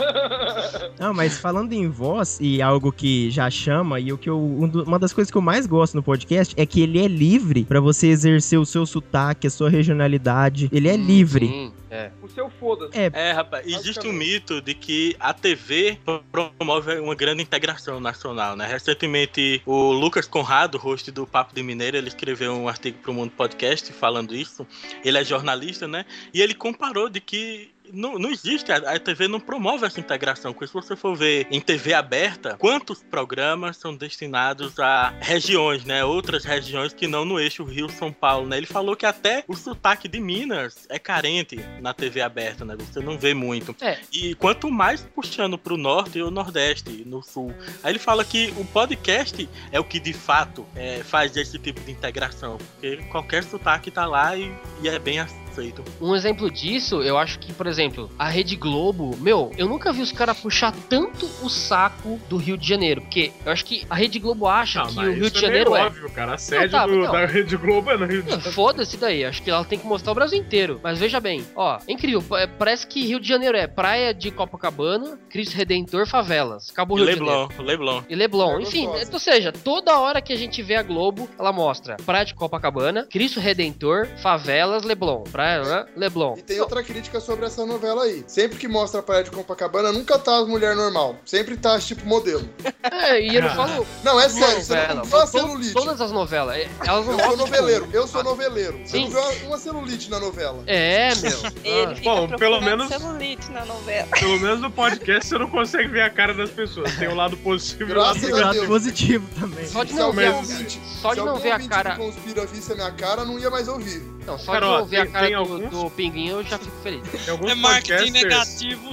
[0.99, 4.71] Não, mas falando em voz e algo que já chama, e o que eu, um
[4.87, 7.81] uma das coisas que eu mais gosto no podcast é que ele é livre pra
[7.81, 10.69] você exercer o seu sotaque, a sua regionalidade.
[10.73, 11.47] Ele é livre.
[11.47, 12.11] Sim, é.
[12.21, 12.99] O seu foda-se.
[12.99, 15.99] É, É, rapaz, existe um mito de que a TV
[16.33, 18.67] promove uma grande integração nacional, né?
[18.67, 23.15] Recentemente, o Lucas Conrado, host do Papo de Mineiro, ele escreveu um artigo para o
[23.15, 24.67] Mundo Podcast falando isso.
[25.05, 26.05] Ele é jornalista, né?
[26.33, 30.53] E ele comparou de que não, não existe, a, a TV não promove essa integração.
[30.53, 36.05] Porque se você for ver em TV aberta, quantos programas são destinados a regiões, né?
[36.05, 38.57] Outras regiões que não no eixo Rio-São Paulo, né?
[38.57, 42.77] Ele falou que até o sotaque de Minas é carente na TV aberta, né?
[42.77, 43.75] Você não vê muito.
[43.81, 43.99] É.
[44.13, 47.55] E quanto mais puxando pro norte ou nordeste, no sul.
[47.83, 51.81] Aí ele fala que o podcast é o que de fato é, faz esse tipo
[51.81, 52.59] de integração.
[52.59, 55.19] Porque qualquer sotaque tá lá e, e é bem
[55.55, 55.85] aceito.
[56.01, 60.03] Um exemplo disso, eu acho que, por exemplo, a Rede Globo, meu, eu nunca vi
[60.03, 63.01] os caras puxar tanto o saco do Rio de Janeiro.
[63.03, 65.83] Porque eu acho que a Rede Globo acha Ah, que o Rio de Janeiro meio
[65.83, 65.87] é.
[65.87, 66.35] óbvio, cara.
[66.35, 67.13] A sede tá, do- não.
[67.13, 68.53] da Rede Globo é no Rio de Não, Janeiro.
[68.53, 70.81] Foda-se daí, acho que ela tem que mostrar o Brasil inteiro.
[70.83, 72.23] Mas veja bem, ó, é incrível.
[72.23, 76.71] pa- Parece que Rio de Janeiro é praia de Copacabana, Cristo Redentor, favelas.
[76.71, 77.49] Acabou o Rio de Janeiro.
[77.49, 78.03] Leblon, Leblon.
[78.09, 81.53] E Leblon, É enfim, ou seja, toda hora que a gente vê a Globo, ela
[81.53, 85.25] mostra Praia de Copacabana, Cristo Redentor, favelas, Leblon.
[85.31, 85.87] Praia, né?
[85.97, 86.35] Leblon.
[86.39, 88.25] E tem outra crítica sobre essa novela aí.
[88.27, 91.17] Sempre que mostra a praia de Copacabana, nunca tá as mulheres normal.
[91.25, 92.49] Sempre tá as tipo modelo.
[92.85, 94.95] É, e eu não falo Não, é sério, você novela.
[94.95, 95.73] não viu uma To- celulite.
[95.73, 98.79] Todas as novelas, é, elas não Eu sou tipo, noveleiro, eu sou noveleiro.
[98.85, 99.09] Você Sim.
[99.09, 100.63] não viu uma, celulite na novela.
[100.67, 101.39] É, meu.
[101.65, 101.97] Ele Ah.
[101.97, 104.07] fica Bom, pelo menos- celulite na novela.
[104.19, 106.95] Pelo menos no podcast você não consegue ver a cara das pessoas.
[106.97, 108.67] Tem o lado positivo e o lado Graças Tem a o lado Deus.
[108.67, 109.67] positivo também.
[109.67, 111.55] Só de Se não algum ver a, ouvinte- só se de não algum ver a
[111.55, 111.91] ouvinte cara.
[111.95, 114.03] do Conspira visse a minha cara, não ia mais ouvir.
[114.27, 117.03] Não, só Cara, de ver a cara do, alguns- do pinguinho eu já fico feliz.
[117.25, 118.93] Tem alguns É marketing negativo.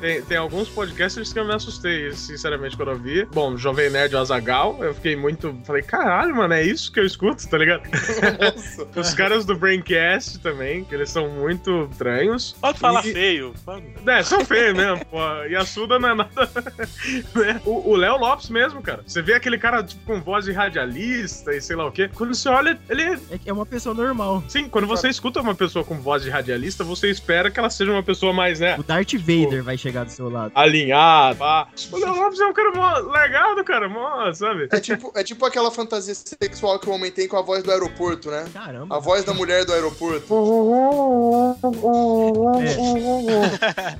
[0.00, 3.24] Tem, tem alguns podcasters que eu me assustei, sinceramente, quando eu vi.
[3.26, 5.56] Bom, Jovem Nerd o Azagal, eu fiquei muito.
[5.64, 7.82] Falei, caralho, mano, é isso que eu escuto, tá ligado?
[7.88, 8.88] Nossa.
[9.00, 12.56] Os caras do Braincast também, que eles são muito estranhos.
[12.60, 13.54] Pode falar E- feio.
[13.64, 13.84] pode.
[14.06, 15.18] É, são feios mesmo, pô.
[15.48, 16.30] E a Suda não é nada.
[17.34, 17.60] né?
[17.64, 19.02] O o Léo Lopes mesmo, cara.
[19.06, 22.08] Você vê aquele cara tipo, com voz de radialista e sei lá o quê.
[22.14, 23.02] Quando você olha, ele.
[23.02, 24.42] É, é uma pessoa normal.
[24.48, 27.90] Sim, quando você escuta uma pessoa com voz de radialista, você espera que ela seja
[27.90, 28.76] uma pessoa mais, né?
[28.78, 30.52] O Darth Vader vai chegar do seu lado.
[30.54, 31.68] Alinhada, pá.
[31.92, 34.68] O Léo Lopes é um cara mó legal, do cara, mó, sabe?
[34.70, 37.70] É tipo, é tipo aquela fantasia sexual que o homem tem com a voz do
[37.70, 38.44] aeroporto, né?
[38.52, 38.96] Caramba.
[38.96, 40.26] A voz da mulher do aeroporto.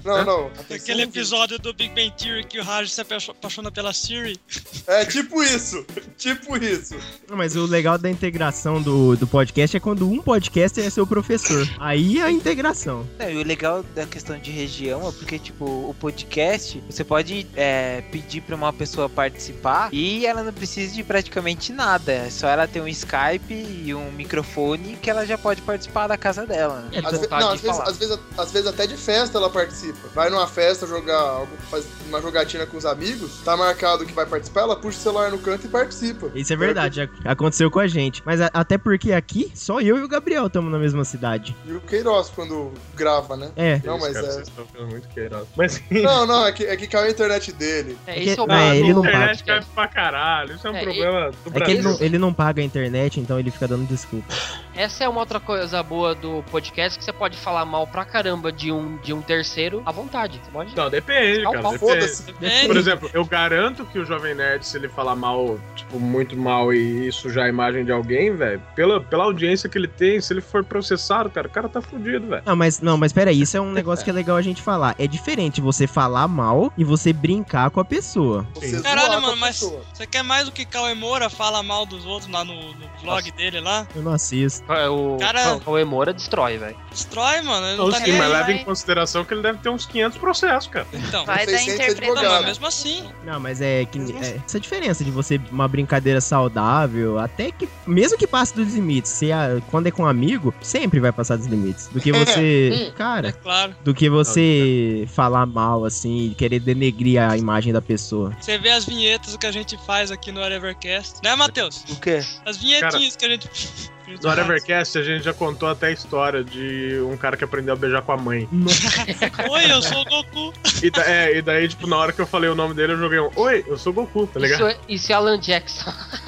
[0.05, 0.47] Não, não.
[0.47, 4.39] atenção, Aquele episódio do Big Bang Theory que o Raj se apaixo- apaixona pela Siri.
[4.87, 5.85] É tipo isso.
[6.17, 6.97] Tipo isso.
[7.29, 10.19] Não, Mas o legal da integração do, do podcast é quando um
[10.61, 11.69] podcaster é seu professor.
[11.79, 13.07] Aí é a integração.
[13.19, 17.47] Não, e o legal da questão de região é porque, tipo, o podcast, você pode
[17.57, 22.13] é, pedir pra uma pessoa participar e ela não precisa de praticamente nada.
[22.13, 26.17] É só ela ter um Skype e um microfone que ela já pode participar da
[26.17, 26.81] casa dela.
[26.93, 26.99] Né?
[27.03, 30.09] É, Às, ve- não, às, vezes, às, vezes, às vezes até de festa ela participa.
[30.15, 34.27] Vai numa festa jogar algo, faz uma jogatina com os amigos, tá marcado que vai
[34.27, 36.31] participar, ela puxa o celular no canto e participa.
[36.35, 38.23] Isso é verdade, já aconteceu com a gente.
[38.25, 41.57] Mas a- até porque aqui, só eu e o Gabriel estamos na mesma cidade.
[41.65, 43.51] E o Queiroz quando grava, né?
[43.57, 43.81] É.
[43.85, 44.31] Não, mas cara, é.
[44.33, 45.49] Vocês estão ficando muito queirados.
[45.57, 47.97] Mas Não, não, é que, é que caiu a internet dele.
[48.07, 50.55] É, É que- é o não, ele não a internet cai pra caralho.
[50.55, 51.75] Isso é um É, problema do É que Brasil.
[51.77, 54.27] ele não, ele não paga a internet, então ele fica dando desculpa.
[54.75, 58.51] Essa é uma outra coisa boa do podcast que você pode falar mal pra caramba
[58.53, 60.41] de um, de um terceiro à vontade.
[60.43, 60.77] Você pode.
[60.77, 61.63] Não, depende, Não, cara.
[61.63, 61.93] não, depende.
[61.93, 62.35] Foda-se.
[62.43, 66.37] É, Por exemplo, eu garanto que o Jovem Nerd, se ele falar mal, tipo, muito
[66.37, 70.33] mal e sujar a imagem de alguém, velho, pela, pela audiência que ele tem, se
[70.33, 72.43] ele for processado, cara, o cara tá fudido, velho.
[72.47, 74.95] Não, mas não, mas peraí, isso é um negócio que é legal a gente falar.
[74.99, 78.47] É diferente você falar mal e você brincar com a pessoa.
[78.55, 79.83] Você Caralho, mano, mas pessoa.
[79.93, 83.31] você quer mais do que Cauê Moura fala mal dos outros lá no, no vlog
[83.33, 83.87] dele lá?
[83.95, 84.71] Eu não assisto.
[84.73, 86.77] É, O, Cara- o Emora destrói, velho.
[86.91, 87.67] Destrói, mano.
[87.67, 88.65] Ele Não, não tá sim, mas leva em vai.
[88.65, 90.87] consideração que ele deve ter uns 500 processos, cara.
[90.93, 92.23] Então, Vai da 600 interpretação.
[92.23, 96.21] não, mas mesmo assim, Não, mas é que é, essa diferença de você uma brincadeira
[96.21, 100.30] saudável, até que mesmo que passe dos limites, se a- quando é com um amigo,
[100.61, 101.89] sempre vai passar dos limites.
[101.89, 103.75] Do que você, é cara, claro.
[103.85, 108.33] do que você falar mal assim, querer denegrir a imagem da pessoa.
[108.41, 111.21] Você vê as vinhetas que a gente faz aqui no Whatevercast.
[111.23, 111.85] Né, Matheus?
[111.91, 112.21] O quê?
[112.45, 113.49] As vinhetinhas que a gente.
[114.05, 114.39] que a gente No faz.
[114.39, 118.03] Whatevercast a gente já contou até a história de um cara que aprendeu a beijar
[118.03, 118.49] com a mãe.
[119.51, 120.53] Oi, eu sou o Goku.
[120.83, 122.99] E, da- é, e daí, tipo, na hora que eu falei o nome dele, eu
[122.99, 124.59] joguei um Oi, eu sou Goku, tá ligado?
[124.61, 125.93] Isso, é- isso é Alan Jackson.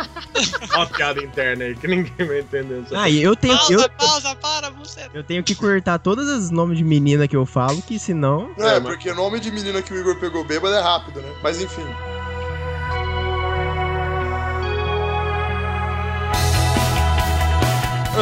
[0.77, 2.85] Ó a piada interna aí que ninguém vai entender.
[2.93, 5.09] Ah, eu tenho Pausa, eu, pausa, para, você.
[5.13, 8.67] eu tenho que cortar todos os nomes de menina que eu falo, que senão Não,
[8.67, 11.21] é, É, mas- porque o nome de menina que o Igor pegou bêbado é rápido,
[11.21, 11.33] né?
[11.43, 11.85] Mas enfim.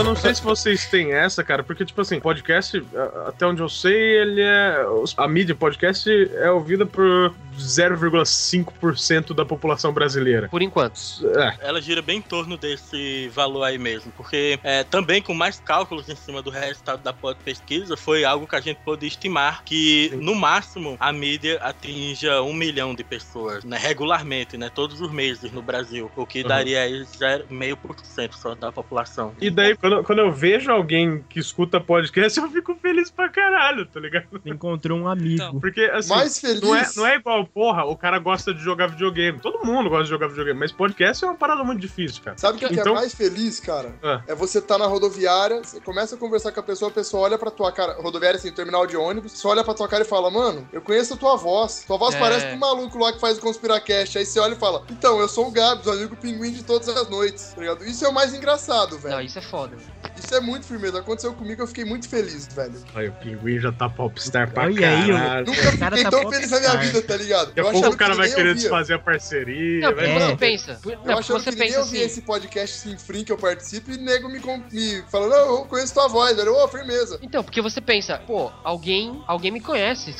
[0.01, 2.83] Eu não sei se vocês têm essa, cara, porque, tipo assim, podcast,
[3.27, 4.83] até onde eu sei, ele é.
[5.15, 10.49] A mídia podcast é ouvida por 0,5% da população brasileira.
[10.49, 10.99] Por enquanto.
[11.39, 15.61] É, Ela gira bem em torno desse valor aí mesmo, porque é, também com mais
[15.61, 20.11] cálculos em cima do resultado da pesquisa, foi algo que a gente pôde estimar que,
[20.15, 25.53] no máximo, a mídia atinja um milhão de pessoas, né, regularmente, né, todos os meses
[25.53, 26.49] no Brasil, o que Uhum.
[26.49, 29.35] daria aí 0,5% só da população.
[29.41, 33.87] E daí, quando, quando eu vejo alguém que escuta podcast, eu fico feliz pra caralho,
[33.87, 34.27] tá ligado?
[34.47, 35.35] encontrou um amigo.
[35.35, 35.61] Então.
[35.61, 36.61] Porque, assim, Mais feliz.
[36.61, 39.39] não é, não é igual, porra, o cara gosta de jogar videogame.
[39.41, 42.39] Todo mundo gosta de jogar videogame, mas podcast é uma parada muito difícil, cara.
[42.39, 43.95] Sabe o que, que Então- é mais feliz, cara?
[44.03, 44.23] Ah.
[44.27, 47.39] É você tá na rodoviária, você começa a conversar com a pessoa, a pessoa olha
[47.39, 50.31] pra tua cara, rodoviária assim, terminal de ônibus, você olha pra tua cara e fala,
[50.31, 51.85] mano, eu conheço a tua voz.
[51.87, 52.19] Tua voz É.
[52.19, 54.19] parece um maluco lá que faz o Conspiracast.
[54.19, 56.89] Aí você olha e fala, então, eu sou o Gabs, o amigo pinguim de todas
[56.89, 57.85] as noites, tá ligado?
[57.85, 59.15] Isso é o mais engraçado, velho.
[59.17, 59.77] Não, isso é foda.
[60.19, 60.99] Isso é muito firmeza.
[60.99, 62.75] Aconteceu comigo, eu fiquei muito feliz, velho.
[62.95, 65.47] Aí o pinguim já tá popstar pra Olha aí, caralho.
[65.47, 66.93] Nunca O cara fiquei tá tão feliz na minha popstar.
[66.95, 67.47] vida, tá ligado?
[67.49, 69.81] Daqui a pouco o cara que vai querer desfazer a parceria.
[69.91, 70.73] Não, vai você pensa.
[70.85, 71.99] Eu porque achando você que pensa assim.
[71.99, 75.65] esse podcast sem frim que eu participo e nego me, com- me falou, não, eu
[75.67, 76.55] conheço tua voz, velho.
[76.55, 77.19] Ô, firmeza.
[77.23, 80.15] Então, porque você pensa, pô, alguém, alguém me conhece.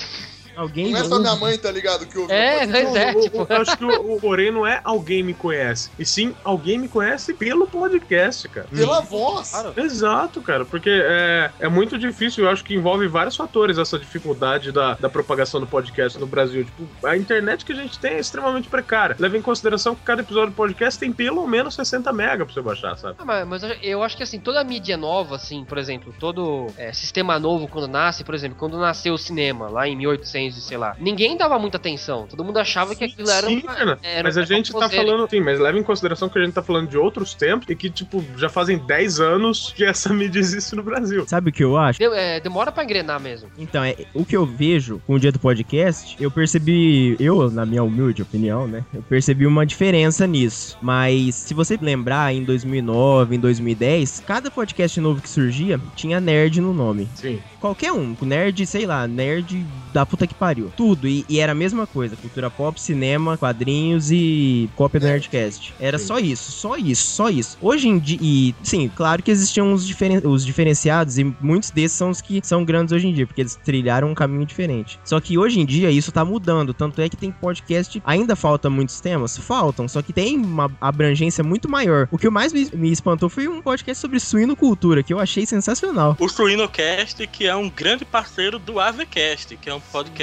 [0.57, 2.07] Alguém Não é só minha mãe, tá ligado?
[2.07, 2.33] Que ouve.
[2.33, 3.47] É, mas é, O- o- tipo.
[3.49, 6.89] Eu acho que o, o porém não é alguém me conhece, e sim alguém me
[6.89, 8.67] conhece pelo podcast, cara.
[8.75, 9.53] Pela voz.
[9.77, 14.73] Exato, cara, porque é, é muito difícil, eu acho que envolve vários fatores essa dificuldade
[14.73, 16.65] da, da propagação do podcast no Brasil.
[16.65, 19.17] Tipo, a internet que a gente tem é extremamente precária.
[19.19, 22.61] Leva em consideração que cada episódio do podcast tem pelo menos 60 mega pra você
[22.61, 23.17] baixar, sabe?
[23.19, 26.67] Ah, mas, mas eu- eu acho que assim, toda mídia nova, assim, por exemplo, todo
[26.77, 30.61] é, sistema novo quando nasce, por exemplo, quando nasceu o cinema, lá em 1800 e
[30.61, 32.27] sei lá, ninguém dava muita atenção.
[32.29, 33.99] Todo mundo achava que aquilo era Sim, uma- cara.
[34.03, 36.63] era mas a gente tá falando, sim, mas leva em consideração que a gente tá
[36.63, 40.75] falando de outros tempos e que, tipo, já fazem 10 anos que essa mídia existe
[40.75, 41.27] no Brasil.
[41.29, 41.99] Sabe o que eu acho?
[41.99, 43.49] De- é, demora pra engrenar mesmo.
[43.59, 47.65] Então, é, o que eu vejo com o dia do podcast, eu percebi, eu, na
[47.67, 48.85] minha humilde opinião, né?
[48.93, 50.77] Eu percebi uma diferença nisso.
[50.81, 56.61] Mas se você lembrar, em 2009, em 2010, cada podcast novo que surgia tinha nerd
[56.61, 57.09] no nome.
[57.15, 57.41] Sim.
[57.61, 60.73] Qualquer um, nerd, sei lá, nerd da puta que pariu.
[60.77, 61.07] Tudo.
[61.07, 65.75] E, e era a mesma coisa: cultura pop, cinema, quadrinhos e cópia do Nerdcast.
[65.79, 66.07] Era Sim.
[66.07, 67.59] só isso, só isso, só isso.
[67.61, 68.19] Hoje em dia.
[68.21, 72.41] E, sim, claro que existiam os, diferen- os diferenciados e muitos desses são os que
[72.43, 74.99] são grandes hoje em dia, porque eles trilharam um caminho diferente.
[75.05, 76.73] Só que hoje em dia isso tá mudando.
[76.73, 78.01] Tanto é que tem podcast.
[78.05, 79.37] Ainda falta muitos temas?
[79.37, 82.09] Faltam, só que tem uma abrangência muito maior.
[82.11, 86.17] O que mais me, me espantou foi um podcast sobre suinocultura, que eu achei sensacional.
[86.19, 90.20] O Suinocast, que é um grande parceiro do Avecast, que é um podcast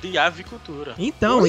[0.00, 0.94] de avicultura.
[0.98, 1.42] Então,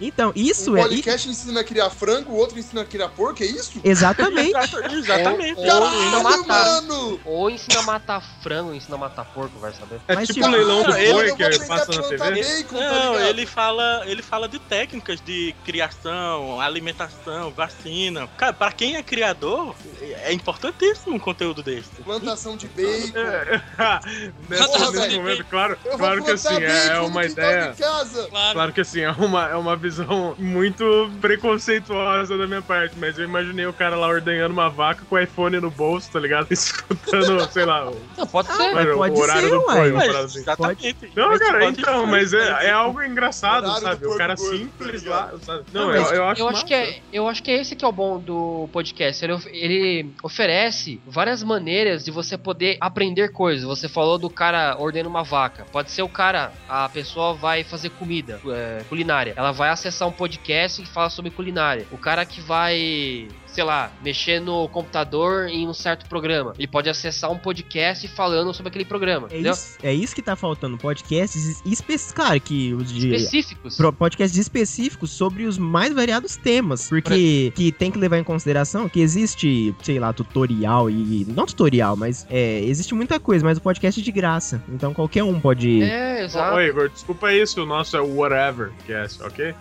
[0.00, 0.82] então isso um é.
[0.82, 3.80] podcast ensina a criar frango, o outro ensina a criar porco, é isso?
[3.84, 4.52] Exatamente.
[4.92, 5.60] Exatamente.
[5.60, 6.64] Ou, ou ensina a matar.
[6.82, 7.20] mano!
[7.24, 10.00] Ou ensina a matar frango, ou ensina a matar porco, vai saber.
[10.08, 12.16] É Mas, tipo tipo, o leilão do ele- boi que passa na TV.
[12.18, 13.28] bacon, tá Não, ligado?
[13.28, 18.26] ele fala, ele fala de técnicas de criação, alimentação, vacina.
[18.36, 21.90] Cara, pra quem é criador, é importantíssimo um conteúdo desse.
[22.04, 22.84] Plantação de bacon.
[24.48, 25.16] nesse, Porra, nesse velho.
[25.22, 27.74] momento, claro, claro que assim, é, é uma ideia.
[27.76, 28.52] Claro.
[28.52, 33.24] Claro que assim, é uma, é uma visão muito preconceituosa da minha parte, mas eu
[33.24, 36.46] imaginei o cara lá ordenhando uma vaca com o iPhone no bolso, tá ligado?
[36.52, 38.72] Escutando, sei lá, o, Não, pode ser.
[38.72, 39.90] mas o pode horário ser, do uai.
[39.90, 40.38] Mas, assim.
[40.38, 40.96] exatamente.
[41.14, 42.10] Não, cara, pode então, ser.
[42.10, 44.06] mas é, é algo engraçado, Horário sabe?
[44.06, 45.64] O cara gordo, simples tá lá, sabe?
[45.72, 47.84] Não, Não, eu, eu acho eu acho que é, eu acho que é esse que
[47.84, 49.24] é o bom do podcast.
[49.24, 53.64] Ele, ele oferece várias maneiras de você poder aprender coisas.
[53.64, 55.66] Você falou do cara ordenando uma vaca.
[55.72, 59.32] Pode ser o cara, a pessoa vai fazer comida, é, culinária.
[59.36, 61.86] Ela vai acessar um podcast que fala sobre culinária.
[61.92, 66.54] O cara que vai sei lá, mexer no computador em um certo programa.
[66.58, 70.34] Ele pode acessar um podcast falando sobre aquele programa, É isso, é isso que tá
[70.34, 70.76] faltando.
[70.76, 72.12] Podcasts específicos.
[72.12, 73.14] Claro que os de.
[73.14, 73.78] Específicos.
[73.96, 76.88] Podcasts específicos sobre os mais variados temas.
[76.88, 81.24] Porque que tem que levar em consideração que existe, sei lá, tutorial e.
[81.28, 84.62] Não tutorial, mas é, existe muita coisa, mas o podcast é de graça.
[84.68, 85.80] Então qualquer um pode.
[85.80, 86.56] É, exato.
[86.64, 89.54] Ô, Igor, desculpa se o nosso é o Whatever Cast, ok?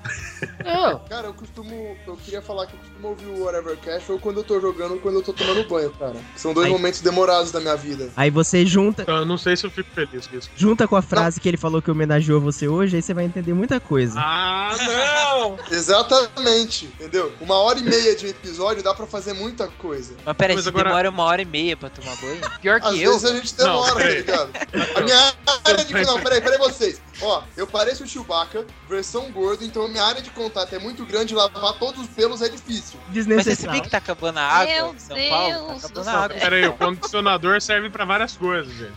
[0.63, 1.97] Não, Cara, eu costumo.
[2.07, 4.93] Eu queria falar que eu costumo ouvir o Whatever Cash ou quando eu tô jogando
[4.93, 6.15] ou quando eu tô tomando banho, cara.
[6.35, 8.09] São dois Aí- momentos demorados da minha vida.
[8.15, 10.49] Aí você junta, Então, eu não sei se eu fico feliz com isso.
[10.55, 13.53] junta com a frase que ele falou que homenageou você hoje, aí você vai entender
[13.53, 14.13] muita coisa.
[14.17, 15.57] Ah, não!
[15.71, 17.31] Exatamente, entendeu?
[17.41, 20.15] Uma hora e meia de episódio dá pra fazer muita coisa.
[20.25, 22.39] Mas peraí, você agora- demora uma hora e meia pra tomar banho?
[22.61, 23.11] pior que Às eu.
[23.11, 24.49] vezes a gente demora, Não, tá ligado?
[24.95, 25.33] A minha
[25.65, 25.93] área de.
[26.05, 26.92] Não, peraí, peraí vocês.
[26.93, 27.12] business.
[27.21, 31.33] Ó, eu pareço o Chewbacca, versão gordo, então minha área de contato é muito grande,
[31.33, 32.99] lavar todos os pelos é difícil.
[33.07, 35.53] Mas você sabia que tá acabando a água Meu em São Paulo?
[35.53, 36.29] Tá Deus acabando do a água.
[36.29, 36.39] céu.
[36.39, 38.93] Pera aí, o condicionador serve pra várias coisas, gente.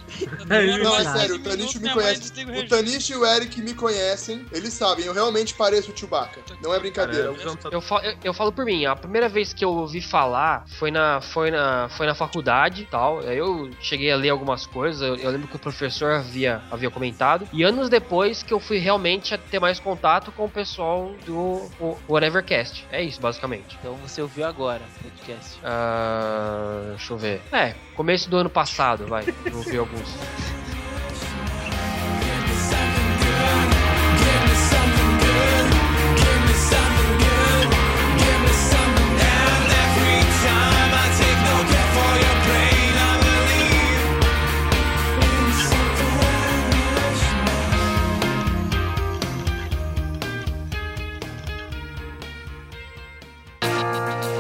[0.47, 0.57] Não,
[0.97, 1.19] é Exato.
[1.19, 2.33] sério, o 15 Tanish me conhece.
[2.47, 2.69] o.
[2.69, 6.41] Tanish e o Eric me conhecem, eles sabem, eu realmente pareço o Chewbacca.
[6.63, 7.35] Não é brincadeira.
[7.71, 10.91] Eu, fa- eu, eu falo por mim, a primeira vez que eu ouvi falar foi
[10.91, 13.21] na, foi na, foi na faculdade e tal.
[13.21, 16.91] Aí eu cheguei a ler algumas coisas, eu, eu lembro que o professor havia, havia
[16.91, 17.47] comentado.
[17.53, 18.06] E anos depois
[18.45, 21.69] que eu fui realmente ter mais contato com o pessoal do
[22.09, 22.87] Whatevercast.
[22.91, 23.77] É isso, basicamente.
[23.81, 25.59] Então você ouviu agora o podcast.
[25.63, 27.41] Ah, deixa eu ver.
[27.53, 29.25] É, começo do ano passado, vai.
[29.45, 30.09] Eu ouvi alguns.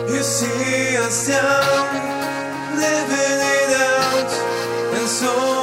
[0.08, 1.92] You see us young,
[2.78, 4.30] living it out,
[4.96, 5.55] and soul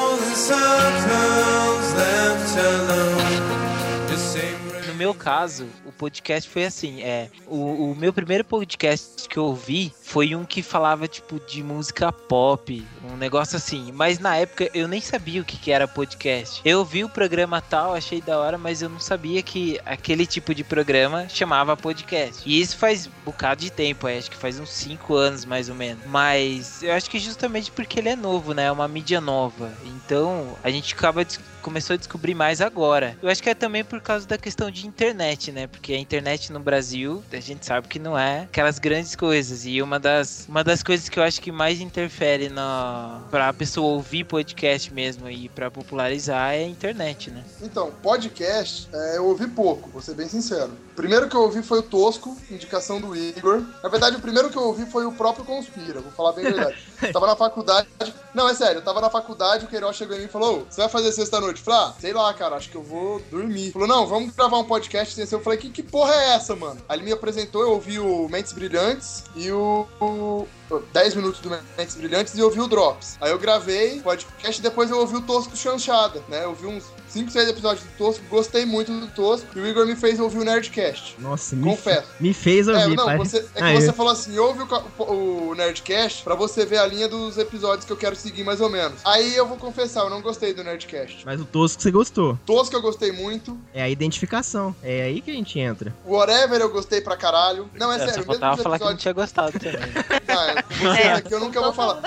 [4.94, 9.46] No meu caso, o podcast foi assim, é, o, o meu primeiro podcast que eu
[9.46, 14.70] ouvi foi um que falava, tipo, de música pop, um negócio assim, mas na época
[14.72, 16.62] eu nem sabia o que, que era podcast.
[16.64, 20.54] Eu ouvi o programa tal, achei da hora, mas eu não sabia que aquele tipo
[20.54, 22.48] de programa chamava podcast.
[22.48, 25.70] E isso faz um bocado de tempo, é, acho que faz uns 5 anos mais
[25.70, 26.06] ou menos.
[26.06, 29.74] Mas eu acho que justamente porque ele é novo, né, é uma mídia nova.
[29.86, 33.18] Então, a gente acaba des- começou a descobrir mais agora.
[33.22, 35.66] Eu acho que é também por causa da questão de internet, né?
[35.66, 39.66] Porque a internet no Brasil, a gente sabe que não é aquelas grandes coisas.
[39.66, 43.94] E uma das, uma das coisas que eu acho que mais interfere na pra pessoa
[43.94, 47.44] ouvir podcast mesmo e pra popularizar é a internet, né?
[47.62, 50.72] Então, podcast, é, eu ouvi pouco, vou ser bem sincero.
[50.96, 53.64] Primeiro que eu ouvi foi o Tosco, indicação do Igor.
[53.82, 56.52] Na verdade, o primeiro que eu ouvi foi o próprio Conspira, vou falar bem a
[56.52, 56.78] verdade.
[57.02, 57.88] Eu tava na faculdade.
[58.34, 60.66] Não, é sério, eu tava na faculdade, o Queiroz chegou em mim e falou: "Ô,
[60.70, 61.12] Você vai fazer
[61.58, 61.68] sexta-noite?
[61.68, 63.72] Eu ah, sei lá, cara, acho que eu vou dormir.
[63.72, 65.28] Falou, não, vamos gravar um podcast sem.
[65.32, 66.82] Eu falei, que, que porra é essa, mano?
[66.88, 69.88] Aí ele me apresentou, eu ouvi o Mentes Brilhantes e o.
[70.00, 70.48] o
[70.92, 73.18] 10 minutos do Mentes Brilhantes e ouvi o Drops.
[73.22, 76.44] Aí eu gravei o podcast e depois eu ouvi o Tosco Chanchada, né?
[76.44, 79.86] Eu ouvi uns 5, 6 episódios do Tosco, gostei muito do Tosco e o Igor
[79.86, 81.16] me fez ouvir o Nerdcast.
[81.20, 82.08] Nossa, me, Confesso.
[82.20, 82.96] me fez É, ouvir.
[82.96, 83.18] não, pai.
[83.18, 85.04] você, é que Ah, você eu- falou assim, ouve o,
[85.50, 88.70] o, Nerdcast pra você ver a linha dos episódios que eu quero seguir mais ou
[88.70, 89.00] menos.
[89.06, 91.24] Aí eu vou confessar, eu não gostei do Nerdcast.
[91.26, 92.40] Mas o tosco você gostou.
[92.46, 94.76] Tosco eu gostei muito, É a identificação.
[94.82, 95.94] É aí que a gente entra.
[96.06, 97.70] o Whatever eu gostei pra caralho.
[97.76, 99.02] Não, é, É, sério, só mesmo faltava os falar que não episódios...
[99.04, 99.84] tinha gostado também.
[100.36, 102.02] Ah, vocês aqui eu nunca vou falar.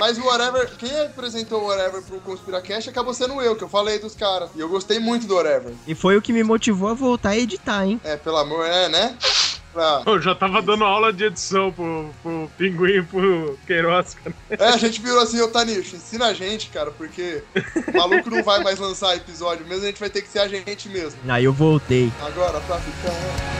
[0.00, 3.91] Mas o Whatever, quem apresentou o Whatever pro Conspiracast acabou sendo eu, que eu falei
[3.98, 4.50] dos caras.
[4.54, 5.72] E eu gostei muito do Whatever.
[5.86, 8.00] E foi o que me motivou a voltar a editar, hein?
[8.04, 9.16] É, pelo amor, é, né?
[9.72, 10.02] Pra...
[10.04, 14.36] Eu já tava dando aula de edição pro, pro Pinguim e pro Queiroz, cara.
[14.50, 17.42] É, a gente virou assim, ô Tanicho, ensina a gente, cara, porque
[17.88, 20.48] o maluco não vai mais lançar episódio mesmo, a gente vai ter que ser a
[20.48, 21.18] gente mesmo.
[21.26, 22.12] Aí eu voltei.
[22.20, 23.51] Agora, pra ficar.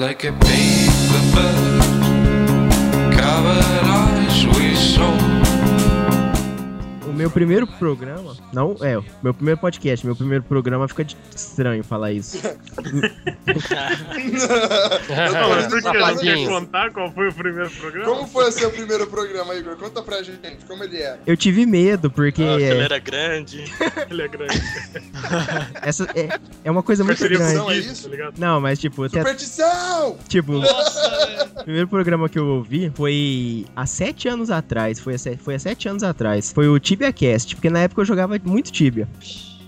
[0.00, 3.85] Like a paper bird, covered
[7.16, 8.36] meu primeiro programa.
[8.52, 12.38] Não, é, meu primeiro podcast, meu primeiro programa fica de- estranho falar isso.
[15.32, 18.04] Não, mas por que não quer contar qual foi o primeiro programa?
[18.06, 19.76] Como foi o seu primeiro programa, Igor?
[19.76, 21.18] Conta pra gente, como ele era.
[21.26, 23.64] Eu tive medo, porque Nossa, ele é, era grande.
[24.10, 24.62] Ele é grande.
[25.82, 27.36] essa é, é uma coisa muito grande.
[27.56, 28.32] Superstição, é isso, tá?
[28.38, 30.16] Não, mas tipo, até, Superstição!
[30.28, 35.00] tipo, Nossa, o primeiro programa que eu ouvi foi há sete anos atrás.
[35.00, 36.52] Foi há, se- foi há sete anos atrás.
[36.52, 39.08] Foi o Tibia Cast, porque na época eu jogava muito Tibia.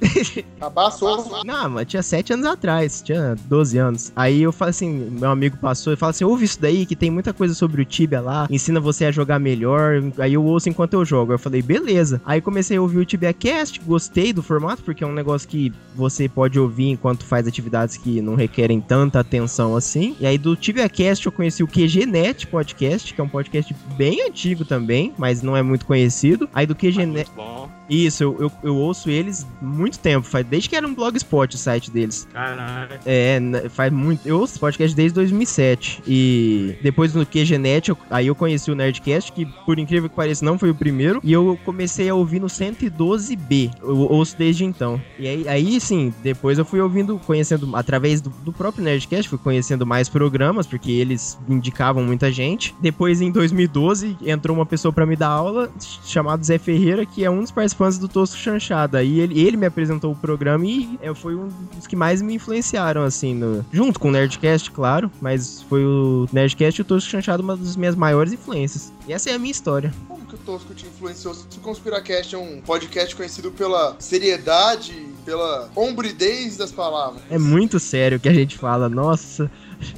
[0.61, 1.45] Abaçou.
[1.45, 4.13] Não, mas tinha 7 anos atrás, tinha 12 anos.
[4.15, 7.11] Aí eu falo assim, meu amigo passou e fala assim: ouve isso daí, que tem
[7.11, 10.03] muita coisa sobre o Tibia lá, ensina você a jogar melhor.
[10.19, 11.33] Aí eu ouço enquanto eu jogo.
[11.33, 12.21] Eu falei, beleza.
[12.25, 15.73] Aí comecei a ouvir o Tibia Cast, gostei do formato, porque é um negócio que
[15.95, 20.17] você pode ouvir enquanto faz atividades que não requerem tanta atenção assim.
[20.21, 24.23] E aí do Tibia Cast eu conheci o QGNet Podcast, que é um podcast bem
[24.27, 26.49] antigo também, mas não é muito conhecido.
[26.55, 27.31] Aí do QGNet.
[27.35, 27.78] Bom.
[27.89, 31.59] Isso, eu, eu, eu ouço eles muito tempo, faz, desde que era um blogspot o
[31.59, 32.27] site deles.
[32.33, 32.99] Caralho.
[33.07, 34.27] É, faz muito.
[34.27, 36.03] Eu ouço podcast desde 2007.
[36.07, 40.45] E depois no QGNet, eu- aí eu conheci o Nerdcast, que por incrível que pareça
[40.45, 41.21] não foi o primeiro.
[41.25, 43.71] E eu comecei a ouvir no 112B.
[43.83, 45.01] Eu ouço desde então.
[45.19, 49.39] E aí, aí sim, depois eu fui ouvindo, conhecendo, através do, do próprio Nerdcast, fui
[49.39, 52.75] conhecendo mais programas, porque eles indicavam muita gente.
[52.81, 55.71] Depois, em 2012, entrou uma pessoa pra me dar aula,
[56.05, 59.03] chamado Zé Ferreira, que é um dos participantes do Tosco Chanchada.
[59.03, 62.35] E ele, ele me apresentou o programa e é, foi um dos que mais me
[62.35, 67.11] influenciaram, assim, no- junto com o Nerdcast, claro, mas foi o Nerdcast e o Tosco
[67.11, 68.93] Chanchada uma das minhas maiores influências.
[69.07, 69.93] E essa é a minha história.
[70.09, 71.35] Como que o Tosco te influenciou?
[71.35, 77.23] Se o Conspiracast é um podcast conhecido pela seriedade, pela hombridez das palavras.
[77.31, 79.51] É muito sério o que a gente fala, nossa.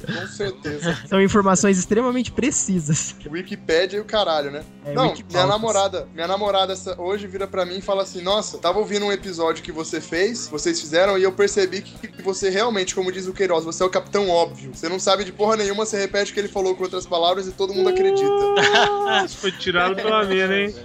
[0.05, 0.97] Com certeza.
[1.07, 3.15] São informações extremamente precisas.
[3.25, 4.63] Wikipédia e o caralho, né?
[4.85, 5.33] É, Não, Wikipautas.
[5.35, 9.05] minha namorada, minha namorada essa, hoje vira pra mim e fala assim: Nossa, tava ouvindo
[9.05, 13.11] um episódio que você fez, vocês fizeram, e eu percebi que, que você realmente, como
[13.11, 14.71] diz o Queiroz, você é o capitão óbvio.
[14.73, 17.47] Você não sabe de porra nenhuma, você repete o que ele falou com outras palavras
[17.47, 18.31] e todo mundo acredita.
[19.25, 20.75] Isso foi tirado pela mina, hein?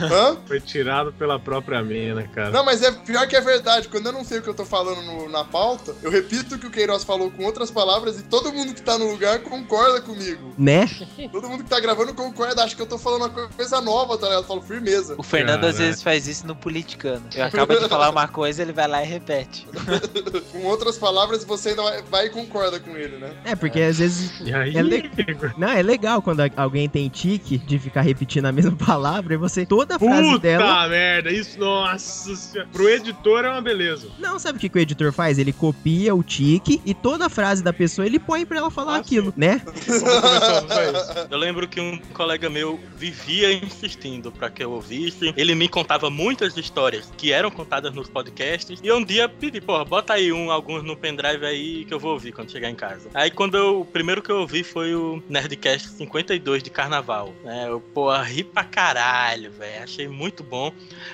[0.00, 0.36] Hã?
[0.46, 2.50] Foi tirado pela própria mina, cara.
[2.50, 3.88] Não, mas é pior que é verdade.
[3.88, 6.58] Quando eu não sei o que eu tô falando no- na pauta, eu repito o
[6.58, 10.00] que o Queiroz falou com outras palavras e todo mundo que tá no lugar concorda
[10.00, 10.52] comigo.
[10.58, 10.88] Né?
[11.30, 14.26] Todo mundo que tá gravando concorda, acha que eu tô falando uma coisa nova, tá
[14.26, 14.42] ligado?
[14.42, 15.14] Eu falo firmeza.
[15.18, 17.24] O Fernando às vezes faz isso no politicano.
[17.34, 19.66] Eu acabo de falar uma coisa, ele vai lá e repete.
[20.52, 23.32] Com outras palavras, você ainda vai, vai e concorda com ele, né?
[23.44, 24.40] É, porque às vezes.
[24.40, 25.10] E aí, É le-?
[25.56, 29.64] Não, é legal quando alguém tem tique de ficar repetindo a mesma palavra e você,
[29.66, 30.88] toda a frase Puta dela.
[30.88, 32.68] merda, isso, nossa senhora.
[32.72, 34.08] Pro editor é uma beleza.
[34.18, 35.38] Não, sabe o que, que o editor faz?
[35.38, 38.94] Ele copia o tique e toda a frase da pessoa ele põe pra ela falar
[38.96, 39.58] Ah, aquilo, né?
[39.60, 40.04] Fazer
[40.94, 41.28] isso?
[41.30, 45.32] Eu lembro que um colega meu vivia insistindo pra que eu ouvisse.
[45.36, 48.78] Ele me contava muitas histórias que eram contadas nos podcasts.
[48.82, 52.12] E um dia pedi, porra, bota aí um, alguns no pendrive aí que eu vou
[52.12, 53.08] ouvir quando chegar em casa.
[53.14, 57.32] Aí quando eu, o primeiro que eu ouvi foi o Nerdcast 52 de Carnaval.
[57.42, 57.66] Né?
[57.68, 59.82] Eu, porra, ri pra caralho, velho.
[59.82, 60.72] Achei muito bom.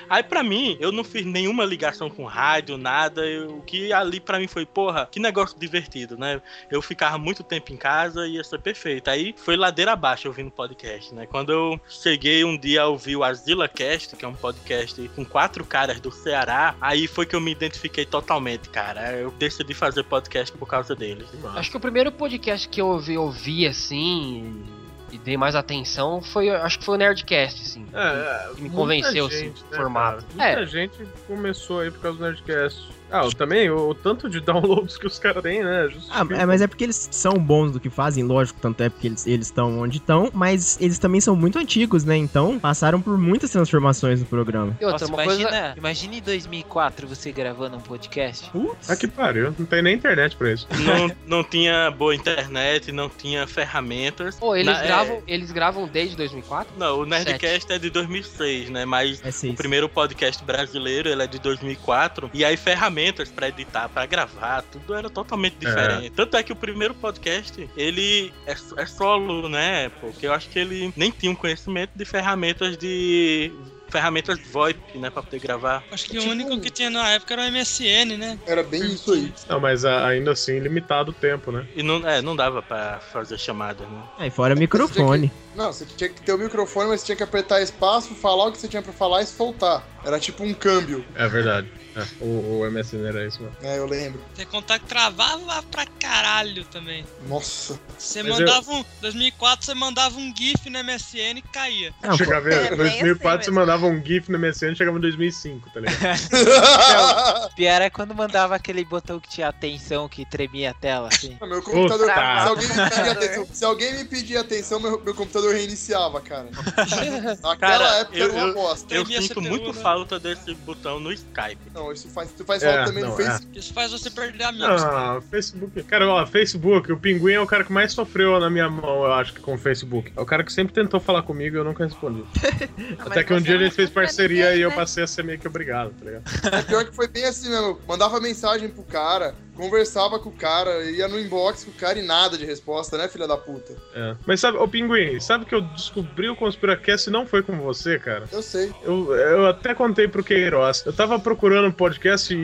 [0.09, 3.25] Aí pra mim, eu não fiz nenhuma ligação com rádio, nada.
[3.25, 6.41] Eu- O que ali pra mim foi, porra, que negócio divertido, né?
[6.71, 9.09] Eu ficava muito tempo em casa e ia ser perfeito.
[9.09, 11.25] Aí foi ladeira abaixo ouvindo podcast, né?
[11.27, 15.23] Quando eu cheguei um dia a ouvir o Azila Cast, que é um podcast com
[15.23, 19.13] quatro caras do Ceará, aí foi que eu me identifiquei totalmente, cara.
[19.13, 21.27] Eu decidi fazer podcast por causa deles.
[21.55, 24.65] Acho que o primeiro podcast que eu ouvi, ouvi assim
[25.11, 27.85] e dei mais atenção foi, acho que foi o Nerdcast, assim.
[27.93, 30.25] É, que me convenceu esse gente, né, formato.
[30.35, 30.55] cara?
[30.55, 30.65] Muita É.
[30.65, 32.89] gente começou aí por causa do Nerdcast.
[33.11, 35.85] Ah, eu também, o, o tanto de downloads que os caras têm, né?
[35.85, 36.35] Ah, justifica.
[36.41, 39.25] é, mas é porque eles são bons do que fazem, lógico, tanto é porque eles
[39.27, 42.15] eles estão onde estão, mas eles também são muito antigos, né?
[42.17, 44.75] Então passaram por muitas transformações no programa.
[44.79, 45.73] E outra, Nossa, uma imagina, coisa.
[45.77, 48.49] imagina em 2004 você gravando um podcast.
[48.87, 50.67] Ah, que pariu, não tem nem internet pra isso.
[50.85, 54.35] Não, não tinha boa internet, não tinha ferramentas.
[54.35, 56.73] Pô, eles Na- é, gravam, eles gravam desde 2004?
[56.77, 58.85] Não, o Nerdcast é de 2006, né?
[58.85, 62.29] Mas É o primeiro podcast brasileiro, ele é de 2004.
[62.33, 62.98] E aí ferramentas
[63.35, 66.09] pra editar, pra gravar, tudo era totalmente diferente.
[66.11, 69.89] Tanto é que o primeiro podcast, ele é, é solo, né?
[70.01, 73.51] Porque eu acho que ele nem tinha um conhecimento de ferramentas de...
[73.89, 75.83] Ferramentas VoIP, né, pra poder gravar.
[75.91, 78.37] Acho que Tipo- o único que tinha na época era o MSN, né?
[78.45, 79.33] Era bem isso aí.
[79.49, 81.65] Não, mas ah, ainda assim, limitado o tempo, né?
[81.75, 84.03] E não, é, não dava pra fazer chamadas, né?
[84.19, 85.31] Aí fora microfone.
[85.55, 88.51] Não, você tinha que ter o microfone, mas você tinha que apertar espaço, falar o
[88.51, 89.83] que você tinha pra falar e soltar.
[90.05, 91.03] Era tipo um câmbio.
[91.15, 91.67] É verdade.
[91.95, 93.55] É, o, o MSN era isso mesmo.
[93.61, 94.21] É, eu lembro.
[94.51, 97.05] Contar que travava pra caralho também.
[97.27, 97.79] Nossa.
[97.97, 98.85] Você Mas mandava um.
[99.01, 101.93] 2004 você mandava um GIF no MSN e caía.
[102.01, 105.01] Não, chegava é em bem 2004, assim você mandava um GIF no MSN chegava em
[105.01, 106.29] 2005, tá ligado?
[107.55, 111.37] Pior é quando mandava aquele botão que tinha atenção, que tremia a tela, assim.
[111.41, 112.09] Meu computador.
[112.09, 112.19] Puta.
[112.39, 116.49] Se alguém, me pedir atenção, se alguém me pedir atenção, meu, meu computador reiniciava, cara.
[117.41, 118.93] Naquela Cara, época eu- era uma eu- bosta.
[118.93, 119.81] Eu a sinto CPU, muito né?
[119.81, 121.59] falta desse botão no Skype.
[121.79, 123.57] Não, isso faz, isso faz É, falta também no não, Facebook.
[123.57, 124.83] Isso faz você perder amigos.
[124.83, 125.81] Ah, Facebook.
[125.83, 129.13] Cara, ó, Facebook, o Pinguim é o cara que mais sofreu na minha mão, eu
[129.13, 130.11] acho, que com o Facebook.
[130.15, 132.23] É o cara que sempre tentou falar comigo e eu nunca respondi.
[132.99, 134.75] Até que um dia não ele fez escuta parceria ninguém, e eu né?
[134.75, 136.23] passei a ser meio que obrigado, tá ligado?
[136.53, 137.79] É pior que foi bem assim mesmo.
[137.87, 142.01] Mandava mensagem pro cara, conversava com o cara, ia no inbox com o cara e
[142.01, 143.73] nada de resposta, né, filha da puta?
[143.93, 144.15] É.
[144.25, 147.99] Mas sabe, ô Pinguim, sabe que eu descobri o Conspiracast e não foi com você,
[147.99, 148.25] cara?
[148.31, 148.73] Eu sei.
[148.83, 150.83] Eu, eu até contei pro Queiroz.
[150.85, 152.37] Eu tava procurando um podcast e,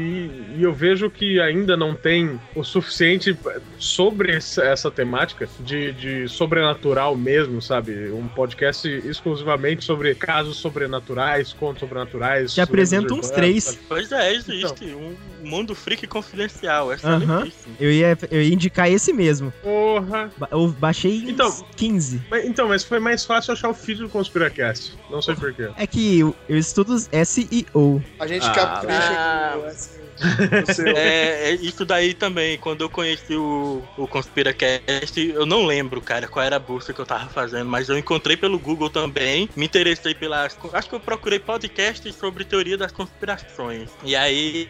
[0.57, 3.37] e eu vejo que ainda não tem o suficiente
[3.77, 8.09] sobre essa, temática de, de sobrenatural mesmo, sabe?
[8.11, 12.53] Um podcast exclusivamente sobre casos sobrenaturais, contos sobrenaturais.
[12.53, 13.63] Te apresento lendas uns três.
[13.65, 13.79] sabe?
[13.87, 14.85] Pois é, existe.
[14.95, 16.91] Um mundo freak confidencial.
[16.91, 17.17] É Aham.
[17.17, 17.75] excelentíssimo.
[17.79, 19.51] Eu ia, eu ia indicar esse mesmo.
[19.61, 20.31] Porra!
[20.37, 22.21] Ba- Eu baixei Então- 15.
[22.29, 24.93] Mas- então, mas foi mais fácil achar o feed do Conspiracast.
[25.09, 25.69] Não sei porquê.
[25.77, 28.03] É que eu, eu estudo SEO.
[28.19, 30.04] A gente Ah, capricha ah.
[30.73, 30.87] Seu.
[30.87, 32.57] É, é isso daí também.
[32.57, 36.99] Quando eu conheci o, o Conspiracast, eu não lembro, cara, qual era a busca que
[36.99, 39.49] eu tava fazendo, mas eu encontrei pelo Google também.
[39.55, 40.57] Me interessei pelas.
[40.73, 43.89] Acho que eu procurei podcasts sobre teoria das conspirações.
[44.03, 44.69] E aí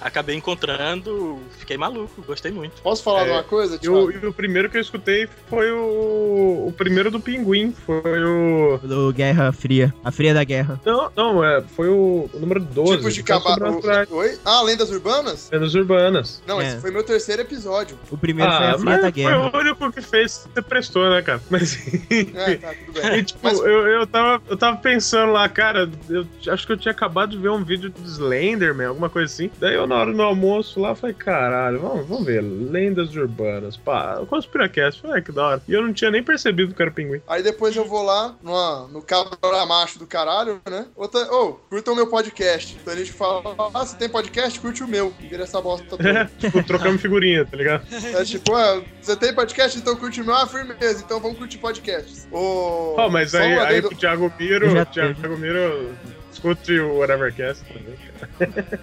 [0.00, 2.80] acabei encontrando, fiquei maluco, gostei muito.
[2.82, 4.06] Posso falar É, de uma coisa, E Thiago?
[4.06, 6.66] o, e o primeiro que eu escutei foi o.
[6.66, 7.72] O primeiro do Pinguim.
[7.72, 8.78] Foi o.
[8.82, 9.92] Do Guerra Fria.
[10.04, 10.80] A Fria da Guerra.
[10.84, 12.96] Não, não, é, foi o, o número 12.
[12.98, 13.54] Tipos de é cavalo.
[13.54, 14.10] sobrenaturais.
[14.10, 14.38] Oi?
[14.44, 15.48] Ah, lendas urbanas?
[15.50, 16.42] Lendas urbanas.
[16.46, 16.68] Não, É.
[16.68, 17.98] esse foi meu terceiro episódio.
[18.10, 19.50] O primeiro foi Ah, a Fria mas da foi Guerra.
[19.52, 21.40] o único que fez, você prestou, né, cara?
[21.50, 21.76] Mas
[22.34, 23.18] É, tá, tudo bem.
[23.18, 26.76] E, tipo, Mas- eu, eu, tava, eu tava pensando lá, cara, eu acho que eu
[26.76, 29.50] tinha acabado de ver um vídeo do Slenderman, alguma coisa assim.
[29.58, 33.76] Daí eu, na hora do almoço lá, falei, caralho, vamos, vamos ver, lendas urbanas.
[33.76, 35.62] Pá, o Conspiracast, falei, ah, que da hora.
[35.66, 37.20] E eu não tinha nem percebido que era pinguim.
[37.26, 40.86] Aí depois eu vou lá numa, no cabra macho do caralho, né?
[40.94, 42.76] Outra, ô, curta o meu podcast.
[42.80, 43.42] Então a gente fala,
[43.74, 44.58] ah, você tem podcast?
[44.66, 45.14] Curte o meu.
[45.20, 46.28] E vira essa bosta toda.
[46.38, 47.86] tipo, trocamos figurinha, tá ligado?
[47.92, 49.78] É tipo, ah, você tem podcast?
[49.78, 50.34] Então curte o meu.
[50.34, 51.02] Ah, firmeza.
[51.04, 52.26] Então vamos curtir podcasts.
[52.32, 55.94] Ô, Ó, mas aí, aí Thiago Miro, já- Thiago Miro,
[56.36, 57.96] escute o Whatevercast também.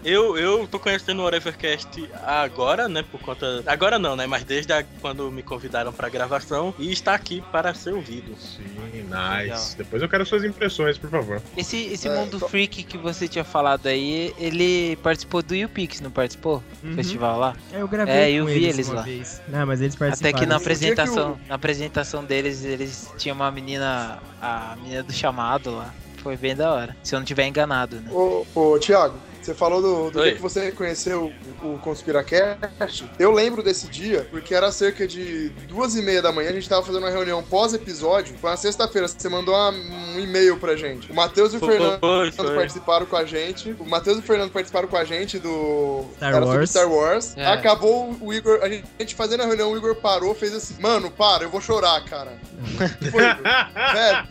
[0.03, 3.03] Eu, eu tô conhecendo o Whatevercast agora, né?
[3.03, 3.63] Por conta.
[3.65, 4.25] Agora não, né?
[4.27, 8.35] Mas desde a- quando me convidaram pra gravação e está aqui para ser ouvido.
[8.39, 8.63] Sim,
[9.03, 9.43] nice.
[9.43, 9.61] Legal.
[9.77, 11.41] Depois eu quero suas impressões, por favor.
[11.55, 16.01] Esse, esse É, mundo só- freak que você tinha falado aí, ele participou do YouPix,
[16.01, 16.63] não participou?
[16.83, 16.93] Uhum.
[16.95, 17.55] Festival lá?
[17.71, 19.01] É, Eu gravei É, eu com vi eles, eles uma lá.
[19.03, 19.41] vez.
[19.47, 20.39] Não, mas eles Até participaram.
[20.39, 25.13] que na dia que apresentação, na apresentação deles, eles tinham uma menina, a menina do
[25.13, 25.93] chamado lá.
[26.23, 26.95] Foi bem da hora.
[27.03, 28.09] Se eu não tiver enganado, né?
[28.09, 29.15] Ô, ô Thiago,
[29.45, 31.31] você falou do, do dia que você conheceu
[31.61, 33.05] o Conspiracast.
[33.19, 36.67] Eu lembro desse dia, porque era cerca de duas e meia da manhã, a gente
[36.69, 38.35] tava fazendo uma reunião pós-episódio.
[38.39, 41.11] Foi na sexta-feira, você mandou uma- um e-mail pra gente.
[41.11, 42.55] O Matheus e o Foi, Fernando foi, foi.
[42.55, 43.75] participaram com a gente.
[43.79, 46.69] O Matheus e o Fernando participaram com a gente do Star era Wars.
[46.69, 47.33] Star Wars.
[47.37, 47.45] É.
[47.47, 50.75] Acabou o Igor, a gente, a gente fazendo a reunião, o Igor parou, fez assim:
[50.79, 52.33] "Mano, para, eu vou chorar, cara".
[53.11, 54.27] Foi, velho.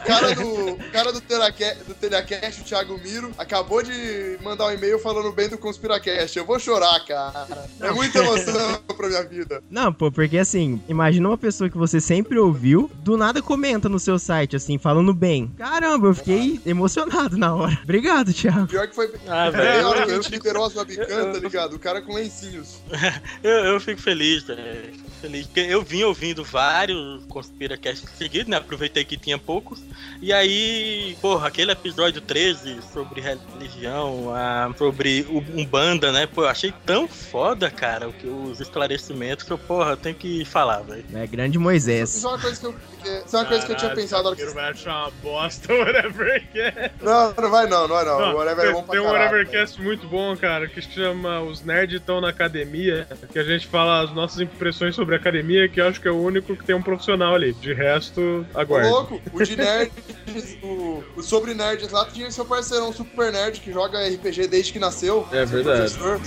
[0.00, 4.66] O cara do, o cara do, Telaca- do Telecast, o Thiago Miro, acabou de mandar
[4.66, 6.36] um e-mail falando bem do Conspiracast.
[6.38, 7.46] Eu vou chorar, cara.
[7.80, 9.62] É muita emoção pra minha vida.
[9.70, 13.98] Não, pô, porque assim, imagina uma pessoa que você sempre ouviu, do nada comenta no
[13.98, 15.52] seu site, assim, falando bem.
[15.58, 17.78] Caramba, eu fiquei emocionado na hora.
[17.82, 18.66] Obrigado, Thiago.
[18.66, 20.22] Pior que foi Ah, bem a hora que a velho.
[20.22, 21.74] gente liberou as webcam, tá ligado?
[21.74, 22.76] O cara com lencinhos.
[23.42, 24.92] Eu, eu fico feliz, velho.
[24.94, 25.46] Fico feliz.
[25.46, 28.56] Porque eu vim ouvindo vários Conspiracasts seguidos, né?
[28.56, 29.80] Aproveitei que tinha poucos.
[30.22, 36.26] E aí, porra, aquele episódio 13 sobre religião, ah, sobre o Umbanda, né?
[36.26, 40.14] Pô, eu achei tão foda, cara, o que, os esclarecimentos que eu, porra, eu tenho
[40.14, 41.04] que falar, velho.
[41.14, 42.14] É grande Moisés.
[42.16, 44.22] Isso é uma coisa que eu, que- isso é uma coisa que eu tinha pensado
[44.22, 46.90] na hora Thiago que vai achar uma bosta, whatever que é.
[47.02, 48.20] Não, não vai não, não vai não.
[48.20, 51.62] Não, o Whatever é bom pra tem um Whatevercast muito bom, cara, que chama Os
[51.62, 55.88] Nerds Estão na Academia, que a gente fala as nossas impressões sobre academia, que eu
[55.88, 57.52] acho que é o único que tem um profissional ali.
[57.54, 58.88] De resto, Ô, aguarde.
[58.88, 63.72] louco, o de nerds, o, o sobre nerds lá tinha seu parceirão super nerd que
[63.72, 65.26] joga RPG desde que nasceu.
[65.32, 65.92] É verdade.
[65.94, 66.20] professor.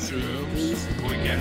[1.08, 1.40] We get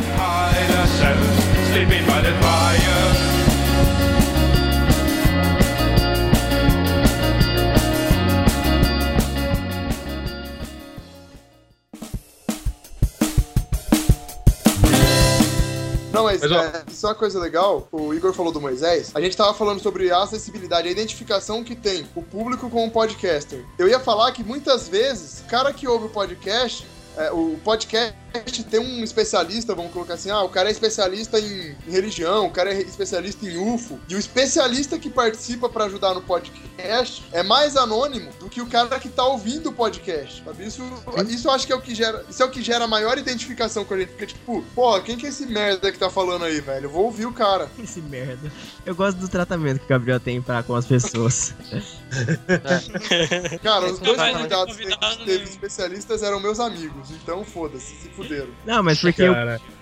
[16.09, 16.23] fire.
[16.23, 17.89] mas, Mas, é, isso é uma coisa legal.
[17.93, 19.11] O Igor falou do Moisés.
[19.15, 22.91] A gente tava falando sobre a acessibilidade, a identificação que tem o público com o
[22.91, 23.65] podcaster.
[23.79, 26.87] Eu ia falar que muitas vezes, o cara que ouve o podcast,
[27.17, 28.15] é, o podcast
[28.71, 32.73] tem um especialista, vamos colocar assim, ah, o cara é especialista em, religião, o cara
[32.73, 37.77] é especialista em UFO, e o especialista que participa pra ajudar no podcast é mais
[37.77, 40.67] anônimo do que o cara que tá ouvindo o podcast, sabe?
[40.67, 40.83] Isso,
[41.29, 43.19] isso eu acho que é o que gera, isso é o que gera a maior
[43.19, 46.45] identificação com a gente, porque tipo, pô, quem que é esse merda que tá falando
[46.45, 46.87] aí, velho?
[46.87, 47.69] Eu vou ouvir o cara.
[47.83, 48.53] Esse merda.
[48.85, 51.55] Eu gosto do tratamento que o Gabriel tem pra com as pessoas.
[53.63, 58.49] Cara, os dois convidados que teve especialistas eram meus amigos, então foda-se, se fuderam.
[58.67, 59.35] Não, mas porque eu-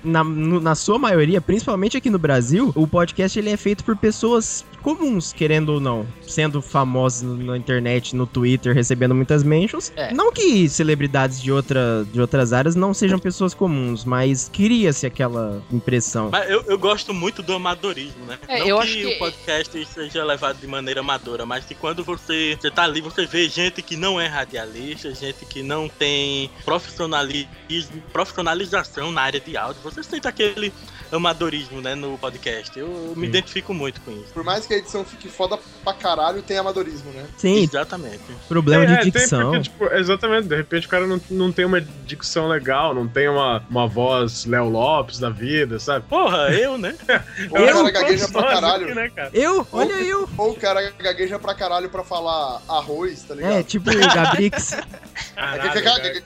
[0.05, 4.65] na, na sua maioria, principalmente aqui no Brasil, o podcast ele é feito por pessoas
[4.81, 9.93] comuns, querendo ou não, sendo famosos na internet, no Twitter, recebendo muitas mentions.
[9.97, 10.15] É.
[10.15, 15.61] Não que celebridades de, outra, de outras áreas não sejam pessoas comuns, mas cria-se aquela
[15.73, 16.29] impressão.
[16.31, 18.39] Mas eu, eu gosto muito do amadorismo, né?
[18.47, 21.75] É, não eu que, acho que- o podcast seja levado de maneira amadora, mas que
[21.75, 25.89] quando você, você tá ali, você vê gente que não é radialista, gente que não
[25.89, 28.03] tem profissionalismo,
[28.37, 29.81] profissionalização na área de áudio.
[29.83, 30.73] Você sente aquele
[31.13, 32.77] amadorismo, né, no podcast.
[32.79, 34.33] Eu, eu me identifico muito com isso.
[34.35, 37.25] Por mais que a edição fique foda pra caralho, tem amadorismo, né?
[37.37, 38.21] Sim, Exatamente.
[38.49, 39.43] problema É, de tem dicção.
[39.53, 43.29] porque, tipo, exatamente, de repente o cara não, não tem uma dicção legal, não tem
[43.29, 46.05] uma, uma voz Léo Lopes da vida, sabe?
[46.09, 46.97] Porra, eu, né?
[47.51, 48.85] Ou o cara gagueja pra caralho.
[48.87, 49.31] aqui, né, cara?
[49.33, 49.67] Eu?
[49.73, 50.29] Olha eu!
[50.37, 53.53] Ou o cara gagueja pra caralho pra falar arroz, tá ligado?
[53.53, 54.77] É, tipo o Gabrix.
[55.37, 56.23] Caralho,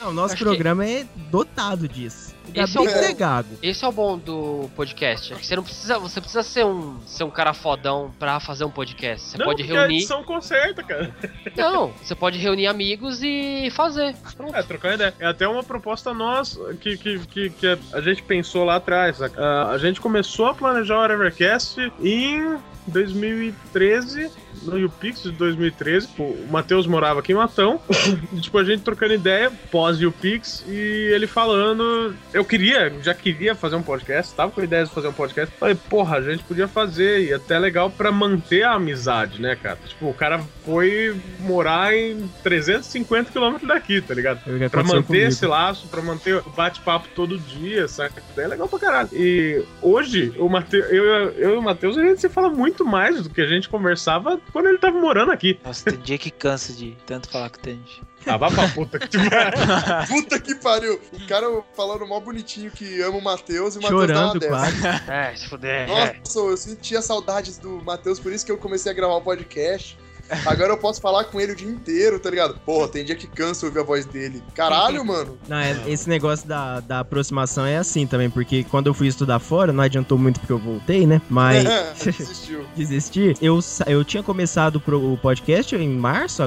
[0.00, 2.32] Não, o nosso Acho programa é dotado disso.
[2.54, 3.48] O Esse é o é gago.
[3.62, 5.32] Esse é o bom do podcast.
[5.32, 5.98] É que você não precisa.
[5.98, 9.28] Você precisa ser um, ser um cara fodão pra fazer um podcast.
[9.30, 9.96] Você Não, pode porque a reunir.
[9.98, 11.14] edição conserta, cara.
[11.56, 14.14] Não, você pode reunir amigos e fazer.
[14.36, 14.54] Pronto.
[14.54, 15.14] É, trocar ideia.
[15.18, 19.16] É até uma proposta nossa que, que, que, que a- a gente pensou lá atrás.
[19.16, 19.40] saca?
[19.40, 22.56] Ah, a gente começou a planejar o Evercast em
[22.86, 24.30] 2013,
[24.62, 26.08] no UPix de 2013.
[26.08, 27.80] Pô, O Matheus morava aqui em Matão.
[28.32, 32.14] e, tipo, a gente trocando ideia, pós UPix, e ele falando.
[32.32, 35.54] Eu queria, já queria fazer um podcast, tava com a ideia de fazer um podcast.
[35.58, 39.78] Falei, porra, a gente podia fazer, e até legal pra manter a amizade, né, cara?
[39.86, 44.40] Tipo, o cara foi morar em 350 quilômetros daqui, tá ligado?
[44.42, 45.26] Que Pra manter comigo.
[45.26, 48.22] esse laço, pra manter o bate-papo todo dia, saca?
[48.36, 49.08] É legal pra caralho.
[49.12, 50.76] E hoje, o Mate...
[50.76, 53.68] eu, eu e o Matheus, a gente se fala muito mais do que a gente
[53.68, 55.58] conversava quando ele tava morando aqui.
[55.64, 58.02] Nossa, tem dia que cansa de tanto falar com o Tandy.
[58.26, 59.52] Ah, vá pra puta que tiver.
[60.06, 61.00] Puta que pariu.
[61.12, 64.38] O cara falando mó bonitinho que ama o Matheus e o Matheus dá uma Chorando
[64.38, 64.52] dessa.
[64.52, 65.10] quase.
[65.10, 65.88] É, se fuder.
[65.88, 69.98] Nossa, eu sentia saudades do Matheus, por isso que eu comecei a gravar o podcast.
[70.46, 72.58] Agora eu posso falar com ele o dia inteiro, tá ligado?
[72.64, 74.42] Porra, tem dia que cansa ouvir a voz dele.
[74.54, 75.38] Caralho, mano.
[75.48, 79.38] Não, é- esse negócio da, da aproximação é assim também, porque quando eu fui estudar
[79.38, 81.20] fora, não adiantou muito porque eu voltei, né?
[81.28, 81.64] Mas
[82.04, 82.64] Desistiu.
[82.76, 83.34] desisti.
[83.40, 86.42] Eu, eu tinha começado pro, o podcast em março,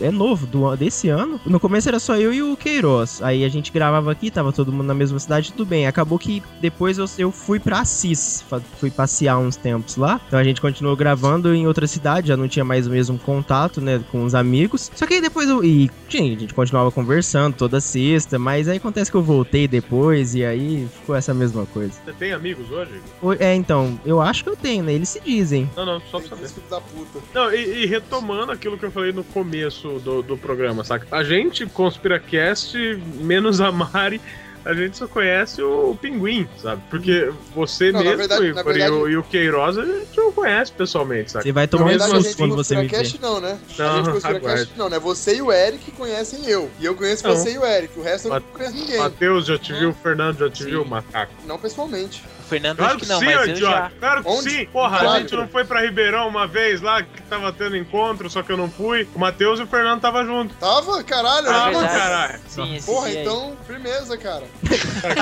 [0.00, 1.40] é novo, do, desse ano.
[1.46, 3.22] No começo era só eu e o Queiroz.
[3.22, 5.86] Aí a gente gravava aqui, tava todo mundo na mesma cidade, tudo bem.
[5.86, 8.44] Acabou que depois eu, eu fui pra Assis,
[8.78, 10.20] fui passear uns tempos lá.
[10.26, 13.80] Então a gente continuou gravando em outra cidade, já não tinha mais o mesmo contato,
[13.80, 14.90] né, com os amigos.
[14.94, 15.64] Só que aí depois eu.
[15.64, 20.36] E, sim, a gente continuava conversando toda sexta, mas aí acontece que eu voltei depois
[20.36, 21.92] e aí ficou essa mesma coisa.
[22.04, 22.92] Você tem amigos hoje?
[23.40, 24.92] É, então, eu acho que eu tenho, né?
[24.92, 25.68] Eles se dizem.
[25.76, 26.48] Não, não, só pra saber.
[26.70, 27.18] da puta.
[27.34, 31.06] Não, e, e retomando aquilo que eu falei no começo do, do programa, saca?
[31.10, 32.78] A gente, ConspiraCast,
[33.20, 34.20] menos a Mari,
[34.66, 36.82] a gente só conhece o Pinguim, sabe?
[36.90, 40.32] Porque você Não, mesmo, verdade- Igor, verdade- e, o, e o Queiroz, a gente não
[40.32, 41.44] conhece pessoalmente, saca?
[41.44, 42.88] Você vai tomar um a susto gente quando você me vê.
[42.88, 43.58] Conspiracast não, né?
[43.78, 44.72] Não, a gente aguarde.
[44.76, 44.98] não, né?
[44.98, 46.70] Você e o Eric conhecem eu.
[46.80, 47.36] E eu conheço Não.
[47.36, 47.98] você e o Eric.
[47.98, 48.98] O resto eu não conheço ninguém.
[48.98, 50.70] Matheus já te viu, o Fernando já te Sim.
[50.70, 51.32] viu, macaco.
[51.46, 52.22] Não pessoalmente.
[52.44, 53.90] O Fernando Claro acho que que não, sim, mas ô eu já.
[53.98, 54.50] Claro que Onde?
[54.50, 54.66] sim.
[54.66, 55.20] Porra, a Claro.
[55.20, 58.56] gente não foi pra Ribeirão uma vez lá que tava tendo encontro, só que eu
[58.56, 59.08] não fui.
[59.14, 60.54] O Matheus e o Fernando tava junto.
[60.54, 61.02] Tava?
[61.02, 61.88] Caralho, Ah, É verdade.
[61.98, 62.35] caralho.
[62.64, 63.24] Sim, esse Porra, dia aí.
[63.26, 64.44] então, firmeza, cara.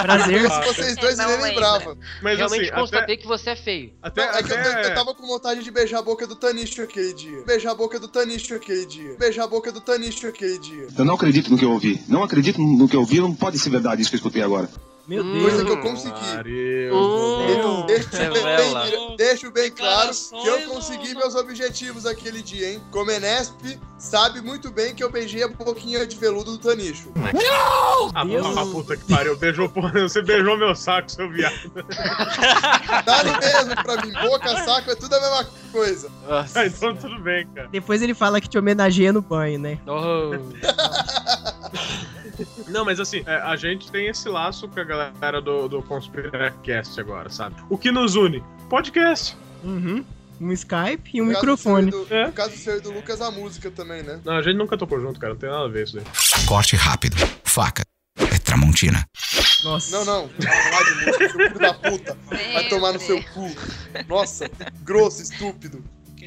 [0.02, 0.50] Prazer.
[0.50, 1.48] Se vocês dois Não nem lembra.
[1.50, 1.98] lembravam.
[2.22, 3.92] Mas Realmente assim, até, constatei que você é feio.
[4.02, 6.36] até, Não, é que eu, até- eu tava com vontade de beijar a boca do
[6.36, 7.42] Tanicho aquele dia.
[7.46, 9.16] Beijar a boca do Tanicho aquele dia.
[9.18, 10.86] Beijar a boca do Tanicho aquele dia.
[10.96, 12.02] Eu não acredito no que eu ouvi.
[12.08, 13.20] Não acredito no que eu ouvi.
[13.20, 14.68] Não pode ser verdade isso que eu escutei agora.
[15.06, 15.32] Meu Hum.
[15.32, 15.42] Deus.
[15.44, 16.34] Coisa que eu consegui.
[16.34, 17.84] Maria, Hum.
[17.86, 22.82] Deixo bem, deixo bem claro que eu consegui não- meus objetivos aquele dia, hein?
[22.90, 27.10] Como Enesp sabe muito bem que eu beijei a boquinha de veludo do Tanicho.
[28.14, 28.56] Ah, Deus.
[28.56, 29.36] ah, puta que pariu.
[29.36, 31.54] Beijou, porra, você beijou meu saco, seu viado.
[33.04, 34.12] Dá no mesmo pra mim.
[34.28, 36.08] Boca, saco, é tudo a mesma coisa.
[36.26, 36.60] Nossa.
[36.60, 37.68] Ah, então tudo bem, cara.
[37.68, 39.78] Depois ele fala que te homenageia no banho, né?
[39.86, 40.32] Oh.
[42.68, 46.98] Não, mas assim, é, a gente tem esse laço com a galera do, do Conspiracast
[47.00, 47.56] agora, sabe?
[47.68, 48.42] O que nos une?
[48.68, 49.36] Podcast.
[49.62, 50.04] Uhum.
[50.40, 51.90] Um Skype e um microfone.
[51.90, 54.20] Do, No caso seu e do Lucas, a música também, né?
[54.24, 55.32] Não, a gente nunca tocou junto, cara.
[55.32, 56.04] Não tem nada a ver isso daí.
[56.46, 57.16] Corte rápido.
[57.44, 57.82] Faca.
[58.18, 59.04] É Tramontina.
[59.64, 59.96] Nossa.
[59.96, 60.28] Não, não.
[60.28, 62.18] Falar de música, seu filho da puta.
[62.28, 63.50] Vai tomar no seu cu.
[64.08, 64.50] Nossa,
[64.82, 65.82] grosso, estúpido.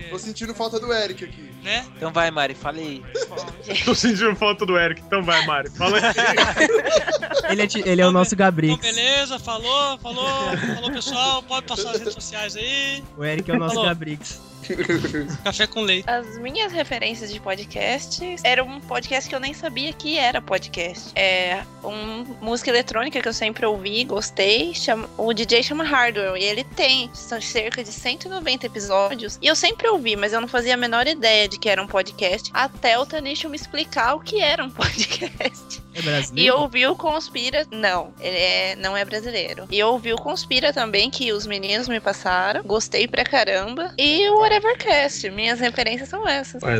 [0.09, 1.49] Tô sentindo falta do Eric aqui.
[1.63, 1.85] Né?
[1.95, 3.03] Então vai, Mari, fala aí.
[3.83, 5.69] Tô sentindo falta do Eric, então vai, Mari.
[5.71, 6.03] Fala aí.
[7.49, 8.77] Ele é, ele é o nosso Então, Gabrix.
[8.81, 13.01] beleza, falou, falou, falou pessoal, pode passar as redes sociais aí.
[13.17, 13.89] O Eric é o nosso Falou.
[13.89, 14.41] Gabrix.
[15.43, 16.09] Café com leite.
[16.09, 21.11] As minhas referências de podcast era um podcast que eu nem sabia que era podcast.
[21.15, 24.73] É um música eletrônica que eu sempre ouvi, gostei.
[24.73, 29.37] Chama, o DJ chama Hardwell e ele tem são cerca de 190 episódios.
[29.41, 31.87] E eu sempre ouvi, mas eu não fazia a menor ideia de que era um
[31.87, 35.86] podcast até o Tanicho me explicar o que era um podcast.
[35.97, 36.55] É E brasileiro?
[36.55, 37.65] eu ouvi o Conspira.
[37.71, 39.65] Não, ele é, não é brasileiro.
[39.71, 42.61] E eu ouvi o Conspira também, que os meninos me passaram.
[42.63, 43.91] Gostei pra caramba.
[43.97, 45.29] E o Whatevercast.
[45.31, 46.61] Minhas referências são essas.
[46.63, 46.79] É,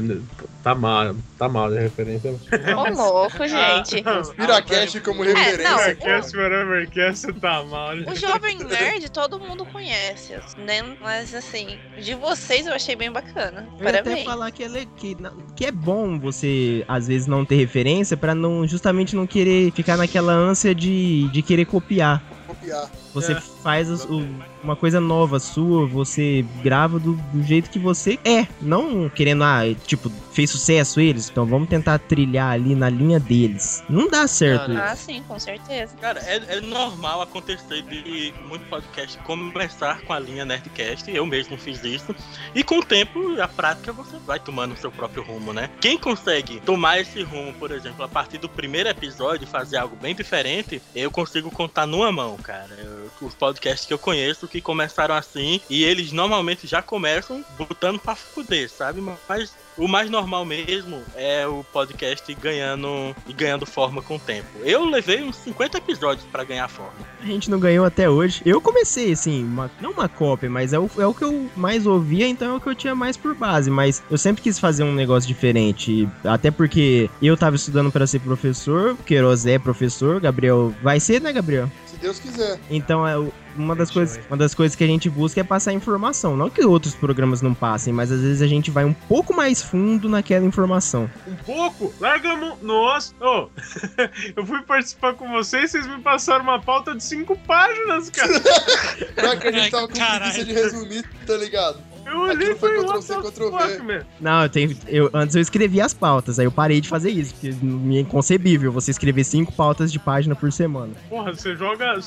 [0.68, 2.32] tá mal, tá mal de referência.
[2.32, 4.04] Ô, louco, gente.
[4.04, 5.64] Conspiracast como É, referência.
[5.64, 7.96] não, Conspiracast, whatevercast, tá mal.
[7.96, 10.98] O Jovem Nerd todo mundo conhece, né?
[11.02, 13.66] Mas assim, de vocês eu achei bem bacana.
[13.80, 15.18] Eu até falar que é, que,
[15.56, 19.96] que é bom você, às vezes, não ter referência pra não, justamente não querer ficar
[19.96, 22.22] naquela ânsia de, de querer copiar.
[22.46, 22.90] Copiar.
[23.22, 23.42] Você É.
[23.42, 24.28] faz os- o-
[24.64, 28.46] uma coisa nova sua, você grava do, do jeito que você é.
[28.62, 33.84] Não querendo, ah, tipo, fez sucesso eles, então vamos tentar trilhar ali na linha deles.
[33.90, 35.04] Não dá certo Ah, isso.
[35.06, 35.96] sim, com certeza.
[36.00, 41.58] Cara, é, é normal acontecer de muito podcast começar com a linha Nerdcast, eu mesmo
[41.58, 42.16] fiz isso,
[42.54, 45.70] e com o tempo, a prática, você vai tomando o seu próprio rumo, né?
[45.82, 49.96] Quem consegue tomar esse rumo, por exemplo, a partir do primeiro episódio e fazer algo
[49.96, 52.76] bem diferente, eu consigo contar numa mão, cara.
[52.78, 58.00] Eu- os podcasts que eu conheço que começaram assim, e eles normalmente já começam botando
[58.00, 59.02] pra fuder, sabe?
[59.28, 64.48] Mas o mais normal mesmo é o podcast ganhando e ganhando forma com o tempo.
[64.64, 66.94] Eu levei uns 50 episódios pra ganhar forma.
[67.22, 68.42] A gente não ganhou até hoje.
[68.46, 71.86] Eu comecei, assim, uma- não uma cópia, mas é o, é o que eu mais
[71.86, 73.70] ouvia, então é o que eu tinha mais por base.
[73.70, 76.08] Mas eu sempre quis fazer um negócio diferente.
[76.24, 81.32] Até porque eu tava estudando pra ser professor, Queiroz é professor, Gabriel vai ser, né,
[81.32, 81.70] Gabriel?
[81.98, 82.60] Se Deus quiser.
[82.70, 83.18] Então é
[83.56, 86.64] uma das coisas, uma das coisas que a gente busca é passar informação, não que
[86.64, 90.46] outros programas não passem, mas às vezes a gente vai um pouco mais fundo naquela
[90.46, 91.10] informação.
[91.28, 91.92] Um pouco?
[92.00, 92.58] Larga a mão.
[92.62, 93.14] Nossa!
[93.20, 93.50] Ô,
[94.36, 98.34] eu fui participar com vocês, vocês me passaram uma pauta de cinco páginas, cara.
[99.18, 101.80] Não é que a gente tava com preguiça de resumir, tá ligado?
[102.08, 103.58] Eu olhei e Aquilo foi falei, Ctrl what C, the Ctrl V.
[103.58, 104.06] fuck, man?
[104.20, 107.34] Não, eu tenho, eu, antes eu escrevia as pautas, aí eu parei de fazer isso,
[107.34, 110.94] porque é inconcebível você escrever cinco pautas de página por semana.
[111.10, 112.00] Porra, você joga.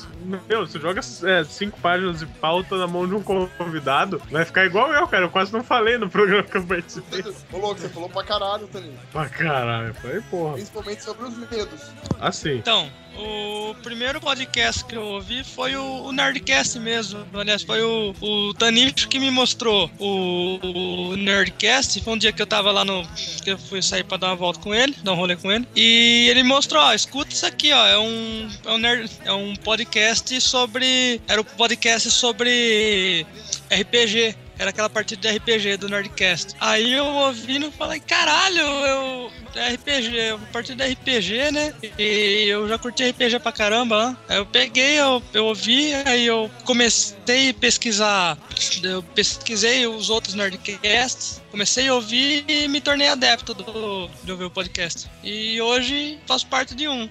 [0.49, 4.65] Meu, você joga é, cinco páginas de pauta na mão de um convidado, vai ficar
[4.65, 5.25] igual eu, cara.
[5.27, 7.23] Eu quase não falei no programa que eu participei.
[7.53, 8.95] Ô, louco, você falou pra caralho, Toninho.
[9.13, 10.55] Pra caralho, eu falei, porra.
[10.55, 11.91] Principalmente sobre os medos.
[12.21, 12.57] Assim.
[12.57, 17.25] Então, o primeiro podcast que eu ouvi foi o, o Nerdcast mesmo.
[17.35, 22.01] Aliás, foi o, o Tanicho que me mostrou o, o Nerdcast.
[22.01, 23.07] Foi um dia que eu tava lá no.
[23.43, 25.67] que eu fui sair pra dar uma volta com ele, dar um rolê com ele.
[25.75, 27.87] E ele mostrou, ó, escuta isso aqui, ó.
[27.87, 28.49] É um.
[28.65, 31.21] É um, nerd, é um podcast sobre.
[31.29, 33.27] Era um podcast sobre
[33.71, 34.37] RPG.
[34.61, 36.55] Era aquela partida de RPG do Nerdcast.
[36.61, 39.33] Aí eu ouvindo falei, caralho, eu.
[39.55, 41.73] é RPG, eu partida de RPG, né?
[41.99, 44.11] E eu já curti RPG pra caramba.
[44.11, 44.17] né?
[44.29, 48.37] Aí eu peguei, eu, eu ouvi, aí eu comecei a pesquisar.
[48.83, 51.41] Eu pesquisei os outros Nerdcasts.
[51.51, 55.09] Comecei a ouvir e me tornei adepto do, de ouvir o podcast.
[55.25, 57.09] E hoje faço parte de um.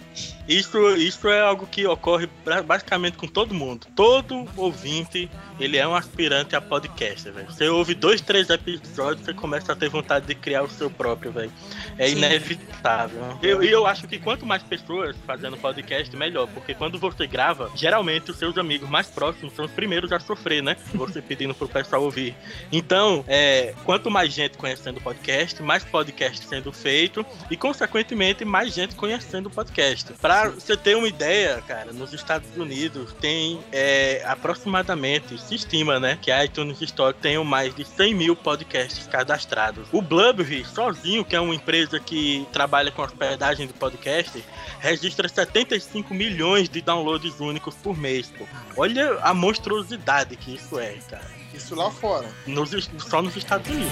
[0.47, 2.29] Isso, isso é algo que ocorre
[2.65, 3.87] basicamente com todo mundo.
[3.95, 5.29] Todo ouvinte,
[5.59, 7.47] ele é um aspirante a podcast, velho.
[7.51, 11.31] Você ouve dois, três episódios, você começa a ter vontade de criar o seu próprio,
[11.31, 11.51] velho.
[11.97, 12.17] É Sim.
[12.17, 13.37] inevitável.
[13.41, 16.47] Eu- E eu, acho que quanto mais pessoas fazendo podcast, melhor.
[16.47, 20.61] Porque quando você grava, geralmente os seus amigos mais próximos são os primeiros a sofrer,
[20.63, 20.75] né?
[20.93, 22.35] Você pedindo pro pessoal ouvir.
[22.71, 28.73] Então, é, quanto mais gente conhecendo o podcast, mais podcast sendo feito e, consequentemente, mais
[28.73, 30.13] gente conhecendo o podcast.
[30.13, 36.17] Pra você ter uma ideia, cara, nos Estados Unidos tem é, aproximadamente, se estima, né,
[36.21, 39.87] que a iTunes Store tem mais de 100 mil podcasts cadastrados.
[39.91, 44.43] O Blubbery, sozinho, que é uma empresa que trabalha com hospedagem de podcast,
[44.79, 48.31] registra 75 milhões de downloads únicos por mês.
[48.37, 48.45] Pô.
[48.77, 51.39] Olha a monstruosidade que isso é, cara.
[51.51, 52.29] Isso lá fora.
[52.45, 52.69] Nos,
[52.99, 53.89] só nos Estados Unidos.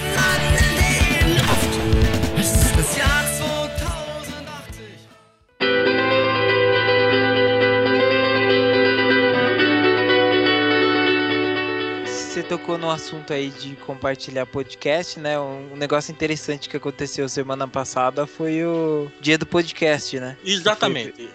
[12.42, 15.38] Tocou no assunto aí de compartilhar podcast, né?
[15.38, 20.36] Um negócio interessante que aconteceu semana passada foi o dia do podcast, né?
[20.44, 21.28] Exatamente.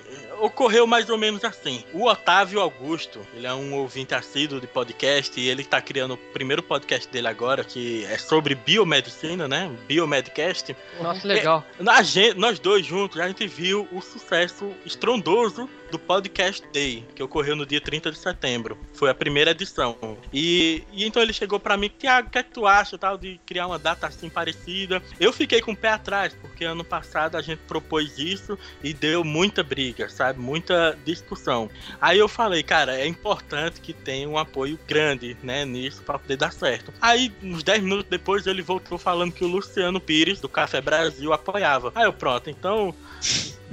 [0.44, 1.86] Ocorreu mais ou menos assim.
[1.94, 6.18] O Otávio Augusto, ele é um ouvinte assíduo de podcast e ele tá criando o
[6.18, 9.72] primeiro podcast dele agora, que é sobre biomedicina, né?
[9.88, 10.76] Biomedcast.
[11.02, 11.64] Nossa, legal.
[11.80, 17.22] É, gente- nós dois juntos, a gente viu o sucesso estrondoso do Podcast Day, que
[17.22, 18.76] ocorreu no dia 30 de setembro.
[18.94, 19.96] Foi a primeira edição.
[20.34, 23.16] E, e então ele chegou pra mim, Tiago, o que é que tu acha tal,
[23.16, 25.04] de criar uma data assim parecida?
[25.20, 29.24] Eu fiquei com o pé atrás, porque ano passado a gente propôs isso e deu
[29.24, 30.33] muita briga, sabe?
[30.38, 31.70] Muita discussão.
[32.00, 36.38] Aí eu falei, cara, é importante que tenha um apoio grande, né, nisso pra poder
[36.38, 36.94] dar certo.
[37.02, 41.34] Aí, uns 10 minutos depois, ele voltou falando que o Luciano Pires, do Café Brasil,
[41.34, 41.92] apoiava.
[41.96, 42.94] Aí eu, pronto, então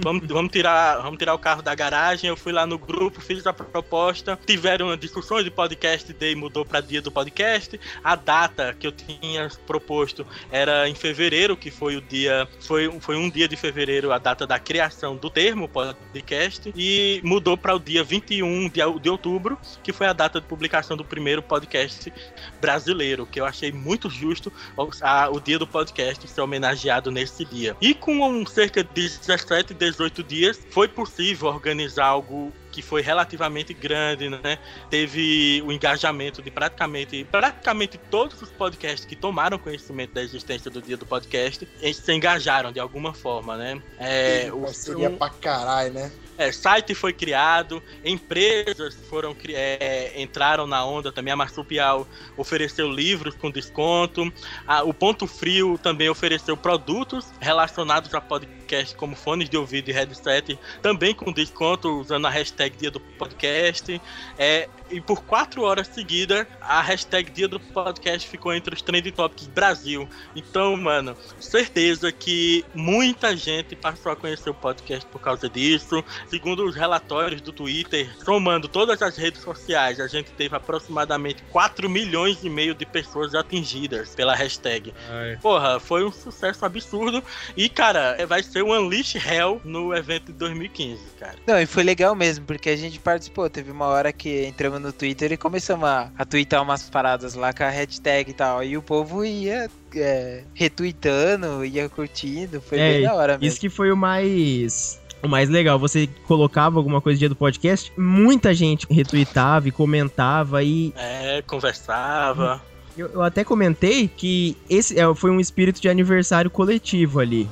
[0.02, 2.28] vamos, vamos, tirar, vamos tirar o carro da garagem.
[2.28, 4.38] Eu fui lá no grupo, fiz a proposta.
[4.46, 7.78] Tiveram discussões de podcast, daí mudou para dia do podcast.
[8.02, 12.48] A data que eu tinha proposto era em fevereiro, que foi o dia.
[12.60, 16.72] Foi, foi um dia de fevereiro a data da criação do termo podcast.
[16.76, 20.96] E mudou para o dia 21 de, de outubro, que foi a data de publicação
[20.96, 22.12] do primeiro podcast
[22.60, 27.44] brasileiro, que eu achei muito justo o, a- o dia do podcast ser homenageado nesse
[27.44, 27.76] dia.
[27.80, 29.89] E com cerca de 17, 18
[30.22, 34.58] dias, foi possível organizar algo que foi relativamente grande, né?
[34.88, 40.80] Teve o engajamento de praticamente, praticamente todos os podcasts que tomaram conhecimento da existência do
[40.80, 43.80] dia do podcast, eles se engajaram de alguma forma, né?
[43.98, 46.10] É, o, Seria pra caralho, né?
[46.38, 51.32] é, site foi criado, empresas foram é, entraram na onda também.
[51.32, 54.32] A Marsupial ofereceu livros com desconto.
[54.66, 59.92] A- o Ponto Frio também ofereceu produtos relacionados a podcast, como fones de ouvido e
[59.92, 64.00] headset, também com desconto, usando a hashtag Dia do Podcast.
[64.38, 69.12] É, e por quatro horas seguidas, a hashtag Dia do Podcast ficou entre os trending
[69.12, 70.08] topics Brasil.
[70.34, 76.04] Então, mano, certeza que muita gente passou a conhecer o podcast por causa disso.
[76.28, 81.88] Segundo os relatórios do Twitter, somando todas as redes sociais, a gente teve aproximadamente 4
[81.88, 84.92] milhões e meio de pessoas atingidas pela hashtag.
[85.40, 87.22] Porra, foi um sucesso absurdo.
[87.56, 91.36] E, cara, vai ser um Unleash Hell no evento de 2015, cara.
[91.46, 93.48] Não, e foi legal mesmo, porque a gente participou.
[93.48, 97.52] Teve uma hora que entramos no Twitter e começamos a, a tweetar umas paradas lá
[97.52, 98.64] com a hashtag e tal.
[98.64, 102.60] E o povo ia é, retweetando, ia curtindo.
[102.60, 103.44] Foi bem da hora mesmo.
[103.44, 104.98] É, Isso que foi o mais.
[105.22, 110.62] O mais legal, você colocava alguma coisa dia do podcast, muita gente retweetava e comentava
[110.62, 112.62] e É, conversava.
[112.96, 117.46] eu, eu até comentei que esse é, foi um espírito de aniversário coletivo ali.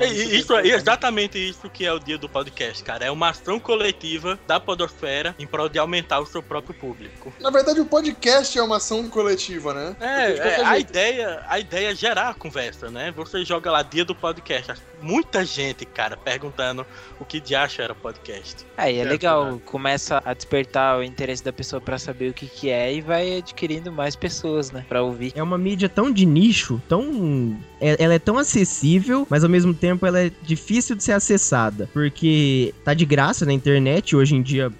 [0.00, 3.04] É, e- Isso é exatamente isso que é o dia do podcast, cara.
[3.04, 7.32] É uma ação coletiva da Podosfera em prol de aumentar o seu próprio público.
[7.40, 9.96] Na verdade, o podcast é uma ação coletiva, né?
[10.00, 13.12] É, é, a jeito- ideia, a ideia é gerar a conversa, né?
[13.16, 14.74] Você joga lá dia do podcast.
[15.00, 16.86] Muita gente, cara, perguntando
[17.18, 18.64] o que de acha era podcast.
[18.76, 19.60] Aí é Certo, legal, né?
[19.64, 23.38] começa a despertar o interesse da pessoa pra saber o que que é e vai
[23.38, 25.32] adquirindo mais pessoas, né, Pra ouvir.
[25.34, 27.58] É uma mídia tão de nicho, tão.
[27.82, 31.88] É- Ela é tão acessível, mas ao mesmo tempo ela é difícil de ser acessada.
[31.92, 34.16] Porque tá de graça na internet.
[34.16, 34.70] Hoje em dia,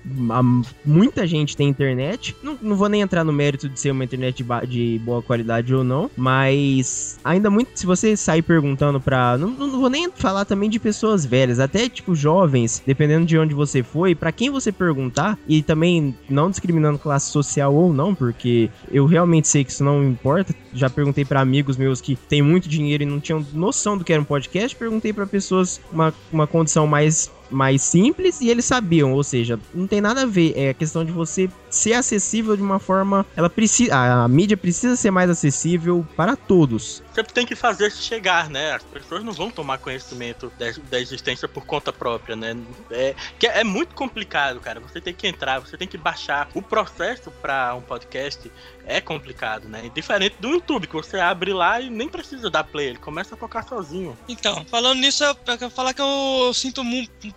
[0.85, 2.35] muita gente tem internet.
[2.43, 5.75] Não, não vou nem entrar no mérito de ser uma internet de, de boa qualidade
[5.75, 6.11] ou não.
[6.17, 7.71] Mas ainda muito.
[7.75, 9.37] Se você sair perguntando pra.
[9.39, 13.55] Não, não vou nem falar também de pessoas velhas, até tipo jovens, dependendo de onde
[13.55, 18.71] você foi, pra quem você perguntar, e também não discriminando classe social ou não, porque
[18.91, 20.55] eu realmente sei que isso não importa.
[20.73, 24.13] Já perguntei pra amigos meus que têm muito dinheiro e não tinham noção do que
[24.13, 29.13] era um podcast, perguntei pra pessoas uma, uma condição mais mais simples e eles sabiam,
[29.13, 32.63] ou seja, não tem nada a ver, é a questão de você ser acessível de
[32.63, 37.03] uma forma, ela precisa, a, a mídia precisa ser mais acessível para todos.
[37.15, 38.73] Sempre tem que fazer chegar, né?
[38.73, 42.57] As pessoas não vão tomar conhecimento da, da existência por conta própria, né?
[42.91, 44.81] É, que é muito complicado, cara.
[44.81, 46.49] Você tem que entrar, você tem que baixar.
[46.55, 48.51] O processo para um podcast
[48.87, 49.91] é complicado, né?
[49.95, 53.39] Diferente do YouTube, que você abre lá e nem precisa dar play, ele começa a
[53.39, 54.17] tocar sozinho.
[54.29, 56.85] Então, falando nisso, eu eu quero falar que eu sinto um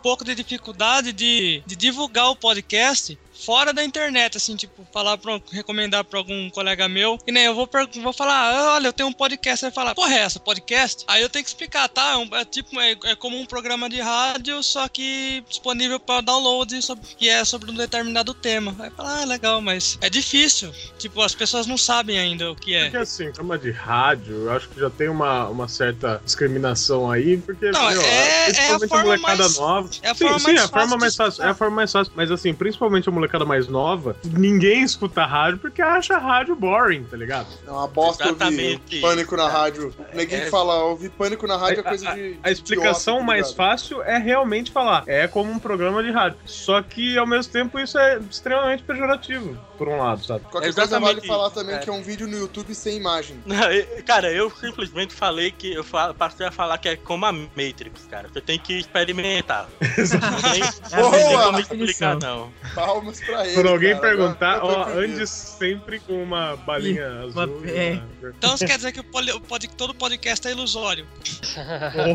[0.06, 5.40] pouco de dificuldade de, de divulgar o podcast fora da internet, assim, tipo, falar pra,
[5.52, 7.70] recomendar pra algum colega meu, e nem eu vou,
[8.02, 11.04] vou falar, "Ah, olha, eu tenho um podcast, aí falar, porra, é essa, podcast?
[11.08, 12.12] Aí eu tenho que explicar, tá?
[12.14, 16.22] É, um- é tipo, é, é como um programa de rádio, só que disponível pra
[16.22, 18.76] download, sobre, que é sobre um determinado tema.
[18.80, 22.74] Aí fala, ah, legal, mas é difícil, tipo, as pessoas não sabem ainda o que
[22.76, 22.84] é.
[22.86, 27.38] Porque assim, chama de rádio, eu acho que já tem uma, uma certa discriminação aí,
[27.38, 28.46] porque Não, meu, é- é a
[28.80, 29.90] principalmente forma molecada mais- nova.
[30.02, 31.44] é a sim, forma sim, mais é a forma mais fácil.
[31.44, 32.14] É a forma mais fácil.
[32.16, 37.04] Mas assim, principalmente a molecada molecada mais nova, ninguém escuta rádio porque acha rádio boring,
[37.04, 37.48] tá ligado?
[37.66, 39.94] É uma bosta ouvir Exatamente pânico na rádio.
[40.14, 40.50] Ninguém É.
[40.50, 42.38] fala, ouvir pânico na rádio é coisa de.
[42.42, 45.04] A explicação idiota, tá mais fácil é realmente falar.
[45.08, 46.38] É como um programa de rádio.
[46.46, 50.42] Só que, ao mesmo tempo, isso é extremamente pejorativo, por um lado, sabe?
[50.46, 51.80] Qualquer coisa Exatamente vale falar também é.
[51.80, 53.42] que é um vídeo no YouTube sem imagem.
[53.46, 53.58] Não,
[54.06, 55.84] cara, eu simplesmente falei que eu
[56.18, 58.28] passei a falar que é como a Matrix, cara.
[58.30, 59.68] Você tem que experimentar.
[59.82, 62.52] Não tem, não como explicar, não.
[62.74, 63.56] Palmas pra ele.
[63.56, 64.02] Quando alguém cara.
[64.02, 67.66] perguntar, ó, ande sempre com uma balinha uma- azul.
[67.66, 67.92] e é.
[68.22, 71.06] uma- Então isso quer dizer que o poli- o pod- todo podcast é ilusório.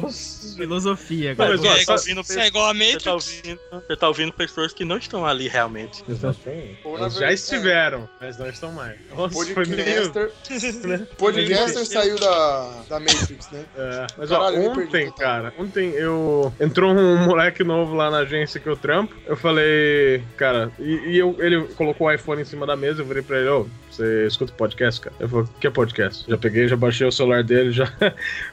[0.02, 0.56] Nossa.
[0.56, 1.58] Filosofia, Não, agora.
[1.58, 3.06] mas, ó, só- ouvindo Isso é igual a Você tá, Matrix.
[3.06, 6.02] ouvindo, você tá ouvindo pessoas que não estão ali realmente.
[6.08, 6.20] Elas
[7.14, 8.96] já verdade, estiveram, mas não estão mais.
[9.14, 9.54] Nossa, meio...
[9.54, 10.30] Podcaster.
[11.16, 13.64] Podcaster saiu da, da Matrix, né?
[13.76, 16.52] É, mas Caralho, eu ó, ontem, cara, ontem eu.
[16.60, 19.14] Entrou um moleque novo lá na agência que eu trampo.
[19.26, 23.06] Eu falei, cara, e, e eu, ele colocou o iPhone em cima da mesa, eu
[23.06, 25.14] virei pra ele, ô, você escuta podcast, cara?
[25.18, 26.24] Ele falou, o que é podcast?
[26.28, 27.92] Já peguei, já baixei o celular dele, já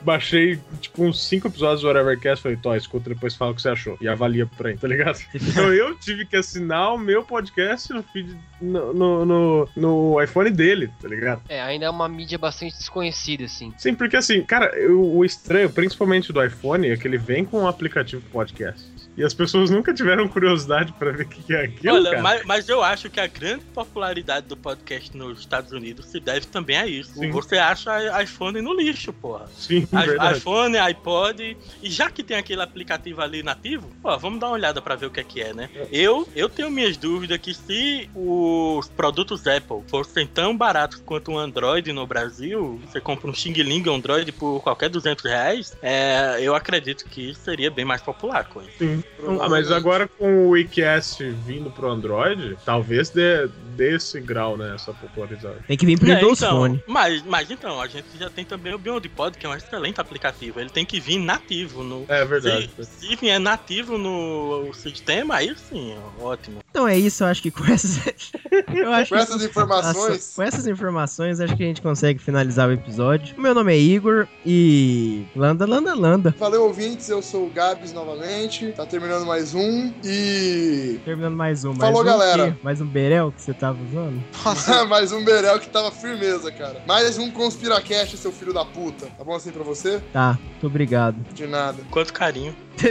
[0.01, 2.41] baixei, tipo, uns cinco episódios do Whatevercast.
[2.41, 3.97] Falei, Tó, escuta, depois fala o que você achou.
[4.01, 5.19] E avalia pra ele, tá ligado?
[5.33, 10.49] Então eu tive que assinar o meu podcast no feed no, no, no, no iPhone
[10.49, 11.41] dele, tá ligado?
[11.49, 13.73] É, ainda é uma mídia bastante desconhecida, assim.
[13.77, 17.61] Sim, porque assim, cara, eu- o estranho, principalmente do iPhone, é que ele vem com
[17.61, 18.96] um aplicativo podcast.
[19.17, 22.21] E as pessoas nunca tiveram curiosidade pra ver o que é aquilo, Olha, cara.
[22.21, 26.45] mas, mas eu acho que a grande popularidade do podcast nos Estados Unidos se deve
[26.45, 27.13] também a isso.
[27.15, 27.31] Sim.
[27.31, 29.47] Você acha iPhone no lixo, porra.
[29.57, 30.37] Sim, I- verdade.
[30.37, 31.57] iPhone, iPod.
[31.81, 35.07] E já que tem aquele aplicativo ali nativo, pô, vamos dar uma olhada pra ver
[35.07, 35.67] o que é que é, né?
[35.91, 41.39] Eu, eu tenho minhas dúvidas que se os produtos Apple fossem tão baratos quanto um
[41.39, 46.53] Android no Brasil, você compra um Xing Ling Android por qualquer 200 reais, é, eu
[46.53, 48.69] acredito que seria bem mais popular a coisa.
[48.77, 49.03] Sim.
[49.41, 53.47] Ah, mas agora com o WeCast vindo pro Android, talvez dê,
[53.77, 54.73] dê esse grau, né?
[54.75, 55.59] Essa popularidade.
[55.67, 56.83] Tem que vir pro É, Windows então, Phone.
[56.87, 60.59] Mas, mas então, a gente já tem também o BeyondPod, que é um excelente aplicativo.
[60.59, 62.05] Ele tem que vir nativo no.
[62.07, 62.69] É verdade.
[62.79, 66.59] Se, se vier nativo no sistema, aí sim, ótimo.
[66.71, 67.99] Então é isso, eu acho que com essas.
[68.73, 72.19] eu acho Com que- essas informações- Nossa, com essas informações, acho que a gente consegue
[72.19, 73.35] finalizar o episódio.
[73.39, 75.25] Meu nome é Igor e.
[75.35, 76.35] Landa, landa, landa.
[76.37, 77.09] Valeu, ouvintes.
[77.09, 78.71] Eu sou o Gabs novamente.
[78.73, 79.93] Tá terminando mais um.
[80.03, 80.99] E.
[81.05, 81.73] Terminando mais um.
[81.75, 82.51] Falou, mais um galera.
[82.51, 82.57] quê?
[82.63, 84.23] Mais um Berel que você tava usando?
[84.87, 86.81] mais um Berel que tava firmeza, cara.
[86.87, 89.07] Mais um Conspiracast, seu filho da puta.
[89.17, 90.01] Tá bom assim pra você?
[90.13, 91.17] Tá, muito obrigado.
[91.33, 91.77] De nada.
[91.91, 92.55] Quanto carinho.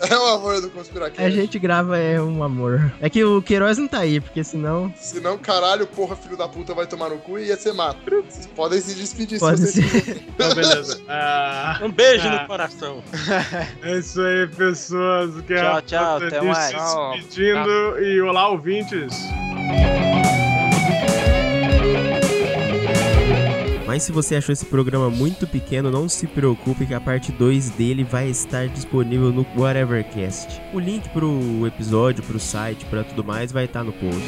[0.00, 1.22] É o amor do Conspiracast.
[1.22, 2.92] A gente grava é um amor.
[3.00, 4.92] É que o Queiroz não tá aí, porque senão.
[4.96, 7.98] Senão, caralho, porra, filho da puta vai tomar no cu e ia ser mato.
[8.28, 10.24] Vocês podem se despedir Pode se vocês ser.
[10.28, 11.00] Então, beleza.
[11.08, 12.40] Ah, Um beijo Ah.
[12.42, 13.02] no coração.
[13.82, 15.34] é isso aí, pessoas.
[15.46, 16.58] Que Tchau, tchau, até mais.
[16.66, 17.12] se Tchau.
[17.14, 17.98] despedindo.
[18.02, 19.14] E olá, ouvintes.
[23.98, 27.70] Mas se você achou esse programa muito pequeno, não se preocupe que a parte 2
[27.70, 30.62] dele vai estar disponível no Whatevercast.
[30.72, 34.22] O link pro episódio, pro site, pra tudo mais vai estar no post.